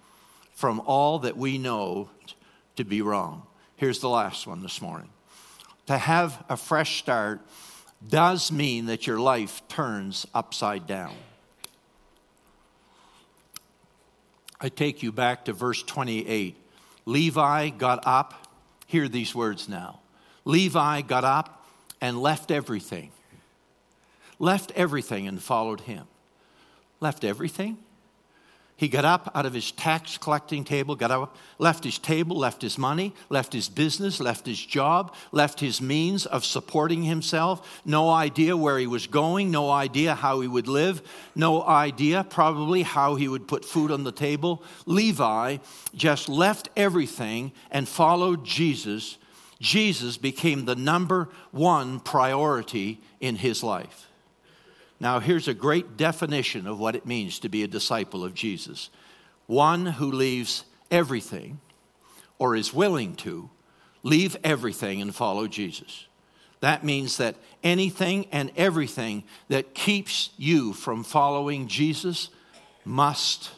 from 0.52 0.82
all 0.82 1.20
that 1.20 1.38
we 1.38 1.58
know 1.58 2.10
to 2.76 2.84
be 2.84 3.02
wrong. 3.02 3.44
Here's 3.76 4.00
the 4.00 4.10
last 4.10 4.48
one 4.48 4.62
this 4.62 4.82
morning. 4.82 5.10
To 5.86 5.98
have 5.98 6.44
a 6.50 6.58
fresh 6.58 7.00
start 7.00 7.40
does 8.06 8.52
mean 8.52 8.88
that 8.88 9.08
your 9.08 9.20
life 9.20 9.62
turns 9.70 10.26
upside 10.34 10.86
down. 10.88 11.16
I 14.62 14.70
take 14.70 15.02
you 15.02 15.12
back 15.12 15.46
to 15.46 15.54
verse 15.54 15.84
28 15.84 16.56
Levi 17.06 17.70
got 17.70 18.06
up. 18.06 18.48
Hear 18.86 19.08
these 19.08 19.34
words 19.34 19.68
now. 19.68 20.00
Levi 20.46 21.02
got 21.02 21.24
up 21.24 21.66
and 22.02 22.22
left 22.22 22.52
everything. 22.52 23.12
Left 24.38 24.72
everything 24.76 25.28
and 25.28 25.42
followed 25.42 25.82
him. 25.82 26.06
Left 27.00 27.24
everything? 27.24 27.78
He 28.80 28.88
got 28.88 29.04
up 29.04 29.30
out 29.36 29.46
of 29.46 29.54
his 29.54 29.74
tax 29.74 30.18
collecting 30.18 30.64
table, 30.64 30.96
got 30.96 31.12
up, 31.12 31.36
left 31.58 31.84
his 31.84 31.98
table, 31.98 32.38
left 32.38 32.62
his 32.62 32.78
money, 32.78 33.14
left 33.28 33.52
his 33.52 33.68
business, 33.68 34.22
left 34.22 34.46
his 34.46 34.66
job, 34.66 35.14
left 35.34 35.60
his 35.60 35.82
means 35.82 36.26
of 36.26 36.46
supporting 36.46 37.04
himself. 37.04 37.82
No 37.84 38.10
idea 38.10 38.56
where 38.56 38.80
he 38.80 38.88
was 38.88 39.06
going, 39.06 39.52
no 39.52 39.70
idea 39.70 40.16
how 40.16 40.40
he 40.40 40.48
would 40.48 40.70
live, 40.70 41.02
no 41.36 41.62
idea 41.62 42.24
probably 42.24 42.84
how 42.84 43.16
he 43.16 43.28
would 43.28 43.50
put 43.50 43.66
food 43.66 43.92
on 43.92 44.06
the 44.06 44.14
table. 44.14 44.64
Levi 44.86 45.58
just 45.94 46.30
left 46.30 46.70
everything 46.78 47.52
and 47.72 47.86
followed 47.86 48.46
Jesus. 48.46 49.18
Jesus 49.60 50.16
became 50.16 50.64
the 50.64 50.78
number 50.78 51.28
one 51.52 52.00
priority 52.00 53.02
in 53.20 53.36
his 53.36 53.62
life. 53.62 54.09
Now, 55.00 55.20
here's 55.20 55.48
a 55.48 55.54
great 55.54 55.96
definition 55.98 56.68
of 56.68 56.80
what 56.80 56.96
it 56.96 57.06
means 57.06 57.40
to 57.40 57.50
be 57.50 57.64
a 57.64 57.68
disciple 57.68 58.24
of 58.24 58.34
Jesus 58.34 58.90
one 59.48 59.88
who 59.88 60.12
leaves 60.12 60.64
everything 60.92 61.60
or 62.38 62.56
is 62.56 62.72
willing 62.72 63.16
to 63.16 63.50
leave 64.04 64.38
everything 64.44 65.02
and 65.02 65.14
follow 65.14 65.48
Jesus. 65.48 66.06
That 66.60 66.84
means 66.84 67.18
that 67.18 67.36
anything 67.64 68.28
and 68.32 68.52
everything 68.56 69.24
that 69.48 69.74
keeps 69.74 70.30
you 70.38 70.74
from 70.74 71.04
following 71.04 71.68
Jesus 71.68 72.30
must 72.86 73.50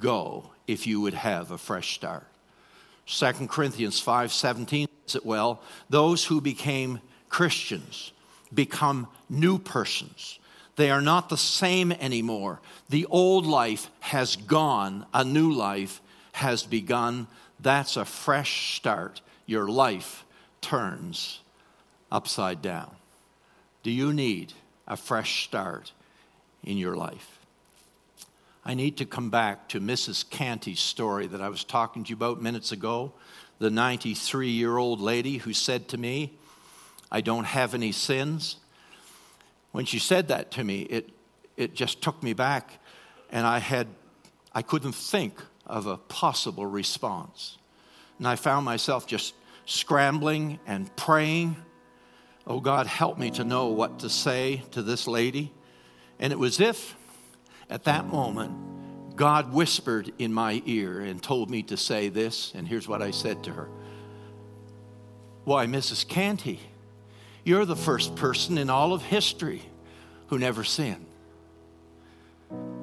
go 0.00 0.50
if 0.66 0.86
you 0.86 1.00
would 1.00 1.14
have 1.14 1.50
a 1.50 1.58
fresh 1.58 1.94
start. 1.94 2.26
2 3.06 3.48
Corinthians 3.48 4.00
5:17 4.00 4.88
says 5.06 5.16
it 5.16 5.26
well, 5.26 5.62
those 5.88 6.24
who 6.24 6.40
became 6.40 7.00
Christians 7.28 8.12
become 8.52 9.06
new 9.28 9.58
persons. 9.58 10.39
They 10.80 10.90
are 10.90 11.02
not 11.02 11.28
the 11.28 11.36
same 11.36 11.92
anymore. 11.92 12.58
The 12.88 13.04
old 13.10 13.44
life 13.44 13.90
has 14.00 14.36
gone, 14.36 15.04
a 15.12 15.22
new 15.22 15.52
life 15.52 16.00
has 16.32 16.62
begun. 16.62 17.26
That's 17.60 17.98
a 17.98 18.06
fresh 18.06 18.78
start. 18.78 19.20
Your 19.44 19.68
life 19.68 20.24
turns 20.62 21.40
upside 22.10 22.62
down. 22.62 22.92
Do 23.82 23.90
you 23.90 24.14
need 24.14 24.54
a 24.88 24.96
fresh 24.96 25.44
start 25.44 25.92
in 26.64 26.78
your 26.78 26.96
life? 26.96 27.40
I 28.64 28.72
need 28.72 28.96
to 28.96 29.04
come 29.04 29.28
back 29.28 29.68
to 29.68 29.82
Mrs. 29.82 30.30
Canty's 30.30 30.80
story 30.80 31.26
that 31.26 31.42
I 31.42 31.50
was 31.50 31.62
talking 31.62 32.04
to 32.04 32.08
you 32.08 32.16
about 32.16 32.40
minutes 32.40 32.72
ago. 32.72 33.12
The 33.58 33.68
93 33.68 34.48
year 34.48 34.78
old 34.78 34.98
lady 34.98 35.36
who 35.36 35.52
said 35.52 35.88
to 35.88 35.98
me, 35.98 36.38
I 37.12 37.20
don't 37.20 37.44
have 37.44 37.74
any 37.74 37.92
sins. 37.92 38.56
When 39.72 39.84
she 39.84 39.98
said 39.98 40.28
that 40.28 40.50
to 40.52 40.64
me, 40.64 40.82
it, 40.82 41.10
it 41.56 41.74
just 41.74 42.02
took 42.02 42.22
me 42.22 42.32
back, 42.32 42.80
and 43.30 43.46
I 43.46 43.58
had, 43.58 43.86
I 44.52 44.62
couldn't 44.62 44.94
think 44.94 45.40
of 45.66 45.86
a 45.86 45.96
possible 45.96 46.66
response. 46.66 47.58
And 48.18 48.26
I 48.26 48.36
found 48.36 48.64
myself 48.64 49.06
just 49.06 49.34
scrambling 49.66 50.58
and 50.66 50.94
praying. 50.96 51.56
Oh 52.46 52.60
God, 52.60 52.86
help 52.86 53.18
me 53.18 53.30
to 53.32 53.44
know 53.44 53.68
what 53.68 54.00
to 54.00 54.10
say 54.10 54.62
to 54.72 54.82
this 54.82 55.06
lady. 55.06 55.52
And 56.18 56.32
it 56.32 56.38
was 56.38 56.60
if 56.60 56.96
at 57.70 57.84
that 57.84 58.06
moment 58.06 59.16
God 59.16 59.52
whispered 59.52 60.12
in 60.18 60.32
my 60.32 60.62
ear 60.66 61.00
and 61.00 61.22
told 61.22 61.50
me 61.50 61.62
to 61.64 61.76
say 61.76 62.08
this. 62.08 62.52
And 62.54 62.66
here's 62.66 62.88
what 62.88 63.02
I 63.02 63.10
said 63.10 63.44
to 63.44 63.52
her 63.52 63.68
Why, 65.44 65.66
Mrs. 65.66 66.06
Canty, 66.06 66.60
you're 67.50 67.66
the 67.66 67.76
first 67.76 68.14
person 68.16 68.56
in 68.56 68.70
all 68.70 68.92
of 68.92 69.02
history 69.02 69.62
who 70.28 70.38
never 70.38 70.64
sinned. 70.64 71.06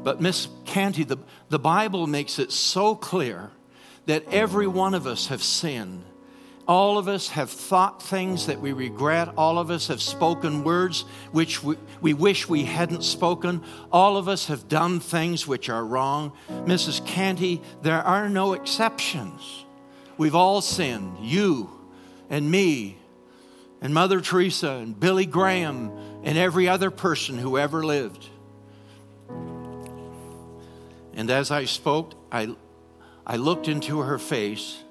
But, 0.03 0.21
Miss 0.21 0.47
Canty, 0.65 1.03
the, 1.03 1.17
the 1.49 1.57
Bible 1.59 2.05
makes 2.05 2.37
it 2.37 2.51
so 2.51 2.93
clear 2.93 3.49
that 4.05 4.23
every 4.31 4.67
one 4.67 4.93
of 4.93 5.07
us 5.07 5.27
have 5.27 5.41
sinned 5.41 6.03
All 6.67 6.97
of 6.97 7.07
us 7.07 7.29
have 7.29 7.49
thought 7.49 8.03
things 8.03 8.47
that 8.47 8.59
we 8.59 8.73
regret. 8.73 9.29
All 9.37 9.57
of 9.57 9.71
us 9.71 9.87
have 9.87 10.01
spoken 10.01 10.65
words 10.65 11.05
which 11.31 11.63
we, 11.63 11.77
we, 12.01 12.13
wish 12.13 12.49
we 12.49 12.65
hadn't 12.65 13.03
spoken. 13.03 13.63
All 13.89 14.17
of 14.17 14.27
us 14.27 14.47
have 14.47 14.67
done 14.67 14.99
things 14.99 15.47
which 15.47 15.69
are 15.69 15.85
wrong. 15.85 16.33
Mrs. 16.49 17.05
Canty, 17.05 17.61
there 17.83 18.01
are 18.01 18.27
no 18.27 18.51
exceptions. 18.51 19.63
We've 20.17 20.35
all 20.35 20.59
sinned. 20.59 21.17
You 21.21 21.69
and 22.29 22.51
me 22.51 22.97
and 23.81 23.93
Mother 23.93 24.21
Teresa 24.21 24.71
and 24.71 24.99
Billy 24.99 25.25
Graham 25.25 25.91
and 26.23 26.37
every 26.37 26.67
other 26.67 26.91
person 26.91 27.37
who 27.37 27.57
ever 27.57 27.85
lived. 27.85 28.27
And 31.13 31.29
as 31.31 31.51
I 31.51 31.65
spoke, 31.65 32.13
I, 32.31 32.55
I 33.25 33.37
looked 33.37 33.67
into 33.67 33.99
her 33.99 34.19
face, 34.19 34.83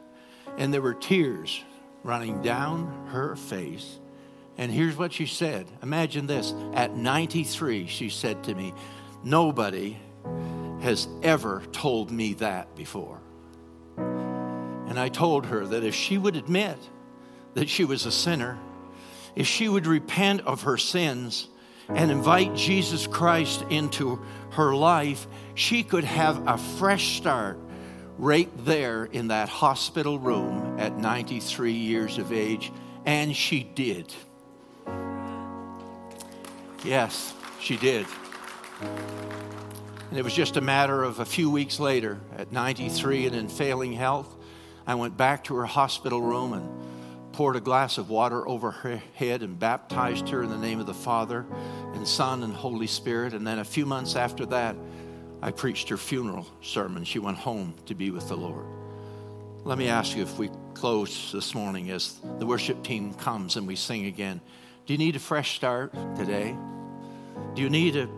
and 0.58 0.72
there 0.72 0.82
were 0.82 0.94
tears 0.94 1.62
running 2.02 2.42
down 2.42 3.08
her 3.08 3.36
face. 3.36 3.98
And 4.58 4.72
here's 4.72 4.96
what 4.96 5.12
she 5.12 5.26
said 5.26 5.66
Imagine 5.82 6.26
this 6.26 6.54
at 6.74 6.96
93, 6.96 7.86
she 7.86 8.08
said 8.08 8.44
to 8.44 8.54
me, 8.54 8.72
Nobody 9.22 9.98
has 10.80 11.08
ever 11.22 11.62
told 11.72 12.10
me 12.10 12.34
that 12.34 12.74
before. 12.76 13.20
And 13.96 14.98
I 14.98 15.08
told 15.08 15.46
her 15.46 15.66
that 15.66 15.84
if 15.84 15.94
she 15.94 16.16
would 16.16 16.36
admit 16.36 16.78
that 17.54 17.68
she 17.68 17.84
was 17.84 18.06
a 18.06 18.12
sinner, 18.12 18.58
if 19.36 19.46
she 19.46 19.68
would 19.68 19.86
repent 19.86 20.40
of 20.40 20.62
her 20.62 20.78
sins 20.78 21.46
and 21.88 22.10
invite 22.10 22.54
Jesus 22.54 23.06
Christ 23.06 23.62
into 23.68 24.20
her 24.52 24.74
life, 24.74 25.26
she 25.54 25.82
could 25.82 26.04
have 26.04 26.48
a 26.48 26.58
fresh 26.58 27.16
start 27.18 27.58
right 28.18 28.50
there 28.64 29.04
in 29.04 29.28
that 29.28 29.48
hospital 29.48 30.18
room 30.18 30.78
at 30.80 30.96
93 30.96 31.72
years 31.72 32.18
of 32.18 32.32
age. 32.32 32.72
And 33.04 33.36
she 33.36 33.62
did. 33.62 34.12
Yes, 36.82 37.34
she 37.60 37.76
did. 37.76 38.06
And 38.80 40.18
it 40.18 40.24
was 40.24 40.34
just 40.34 40.56
a 40.56 40.60
matter 40.60 41.04
of 41.04 41.20
a 41.20 41.24
few 41.24 41.50
weeks 41.50 41.78
later, 41.78 42.18
at 42.36 42.52
93 42.52 43.26
and 43.26 43.36
in 43.36 43.48
failing 43.48 43.92
health, 43.92 44.34
I 44.86 44.94
went 44.94 45.16
back 45.16 45.44
to 45.44 45.56
her 45.56 45.66
hospital 45.66 46.20
room 46.20 46.52
and 46.52 46.85
poured 47.36 47.54
a 47.54 47.60
glass 47.60 47.98
of 47.98 48.08
water 48.08 48.48
over 48.48 48.70
her 48.70 48.96
head 49.12 49.42
and 49.42 49.58
baptized 49.58 50.26
her 50.30 50.42
in 50.42 50.48
the 50.48 50.56
name 50.56 50.80
of 50.80 50.86
the 50.86 50.94
Father 50.94 51.44
and 51.92 52.08
Son 52.08 52.42
and 52.42 52.54
Holy 52.54 52.86
Spirit. 52.86 53.34
And 53.34 53.46
then 53.46 53.58
a 53.58 53.64
few 53.64 53.84
months 53.84 54.16
after 54.16 54.46
that, 54.46 54.74
I 55.42 55.50
preached 55.50 55.90
her 55.90 55.98
funeral 55.98 56.46
sermon. 56.62 57.04
She 57.04 57.18
went 57.18 57.36
home 57.36 57.74
to 57.84 57.94
be 57.94 58.10
with 58.10 58.26
the 58.28 58.36
Lord. 58.38 58.64
Let 59.64 59.76
me 59.76 59.88
ask 59.88 60.16
you 60.16 60.22
if 60.22 60.38
we 60.38 60.48
close 60.72 61.30
this 61.30 61.54
morning 61.54 61.90
as 61.90 62.18
the 62.38 62.46
worship 62.46 62.82
team 62.82 63.12
comes 63.12 63.56
and 63.56 63.66
we 63.66 63.76
sing 63.76 64.06
again. 64.06 64.40
Do 64.86 64.94
you 64.94 64.98
need 64.98 65.14
a 65.14 65.18
fresh 65.18 65.56
start 65.56 65.92
today? 66.16 66.56
Do 67.54 67.60
you 67.60 67.68
need 67.68 67.96
a, 67.96 68.08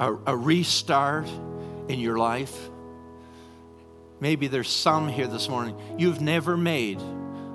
a, 0.00 0.14
a 0.26 0.36
restart 0.36 1.28
in 1.88 1.98
your 1.98 2.18
life? 2.18 2.68
Maybe 4.20 4.48
there's 4.48 4.68
some 4.68 5.08
here 5.08 5.28
this 5.28 5.48
morning. 5.48 5.80
You've 5.96 6.20
never 6.20 6.58
made 6.58 7.00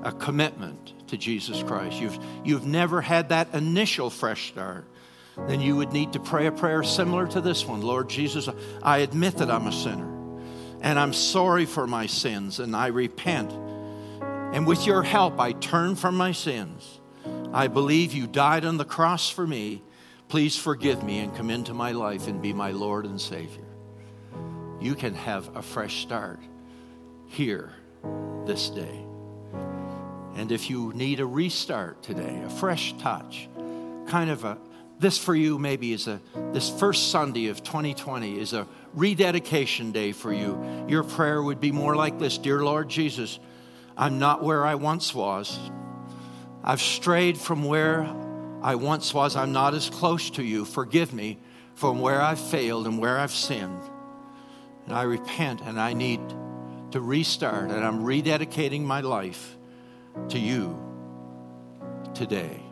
a 0.04 0.12
commitment 0.12 0.94
to 1.12 1.18
Jesus 1.18 1.62
Christ, 1.64 2.02
you've, 2.02 2.18
you've 2.44 2.66
never 2.66 3.02
had 3.02 3.30
that 3.30 3.54
initial 3.54 4.10
fresh 4.10 4.50
start, 4.50 4.86
then 5.48 5.62
you 5.62 5.76
would 5.78 5.94
need 5.94 6.14
to 6.14 6.20
pray 6.20 6.48
a 6.48 6.52
prayer 6.52 6.84
similar 6.84 7.28
to 7.28 7.42
this 7.42 7.66
one 7.66 7.82
Lord 7.82 8.10
Jesus, 8.10 8.50
I 8.82 9.00
admit 9.00 9.38
that 9.38 9.52
I'm 9.52 9.68
a 9.68 9.72
sinner, 9.72 10.10
and 10.82 10.98
I'm 10.98 11.14
sorry 11.14 11.66
for 11.66 11.86
my 11.86 12.08
sins, 12.08 12.60
and 12.60 12.76
I 12.76 12.88
repent. 12.88 13.52
And 14.54 14.66
with 14.68 14.86
your 14.86 15.04
help, 15.04 15.40
I 15.40 15.54
turn 15.54 15.96
from 15.96 16.18
my 16.18 16.32
sins. 16.32 17.00
I 17.54 17.68
believe 17.68 18.14
you 18.14 18.28
died 18.28 18.66
on 18.66 18.78
the 18.78 18.86
cross 18.86 19.30
for 19.30 19.46
me. 19.46 19.84
Please 20.28 20.58
forgive 20.58 21.04
me 21.04 21.20
and 21.20 21.36
come 21.36 21.50
into 21.50 21.74
my 21.74 21.92
life 21.92 22.28
and 22.28 22.42
be 22.42 22.54
my 22.54 22.72
Lord 22.72 23.06
and 23.06 23.20
Savior. 23.20 23.66
You 24.80 24.96
can 24.96 25.14
have 25.14 25.56
a 25.56 25.62
fresh 25.62 26.02
start 26.02 26.40
here 27.28 27.74
this 28.46 28.70
day. 28.70 29.11
And 30.36 30.52
if 30.52 30.70
you 30.70 30.94
need 30.94 31.20
a 31.20 31.26
restart 31.26 32.02
today, 32.04 32.42
a 32.46 32.50
fresh 32.50 32.94
touch, 32.98 33.50
kind 34.08 34.30
of 34.30 34.44
a 34.44 34.58
this 35.00 35.18
for 35.18 35.34
you 35.34 35.58
maybe 35.58 35.94
is 35.94 36.08
a 36.08 36.22
this 36.54 36.70
first 36.70 37.10
Sunday 37.10 37.48
of 37.48 37.64
2020 37.64 38.40
is 38.40 38.54
a 38.54 38.68
rededication 38.94 39.92
day 39.92 40.12
for 40.12 40.32
you. 40.32 40.86
Your 40.88 41.04
prayer 41.04 41.42
would 41.42 41.60
be 41.60 41.72
more 41.72 41.96
like 41.96 42.20
this, 42.20 42.38
dear 42.38 42.64
Lord 42.64 42.88
Jesus, 42.88 43.40
I'm 43.98 44.20
not 44.20 44.44
where 44.44 44.64
I 44.64 44.76
once 44.76 45.16
was. 45.16 45.58
I've 46.64 46.82
strayed 46.82 47.38
from 47.38 47.64
where 47.64 48.14
I 48.62 48.76
once 48.76 49.12
was. 49.12 49.36
I'm 49.36 49.52
not 49.52 49.74
as 49.74 49.90
close 49.90 50.30
to 50.32 50.44
you. 50.44 50.66
Forgive 50.66 51.14
me 51.14 51.40
from 51.74 52.00
where 52.00 52.22
I've 52.22 52.40
failed 52.40 52.86
and 52.86 53.00
where 53.00 53.18
I've 53.18 53.32
sinned. 53.32 53.82
And 54.86 54.94
I 54.94 55.02
repent 55.04 55.62
and 55.62 55.80
I 55.80 55.94
need 55.94 56.22
to 56.92 57.02
restart 57.02 57.72
and 57.72 57.84
I'm 57.84 58.04
rededicating 58.04 58.82
my 58.82 59.02
life 59.02 59.58
to 60.30 60.40
you 60.40 60.78
today. 62.14 62.71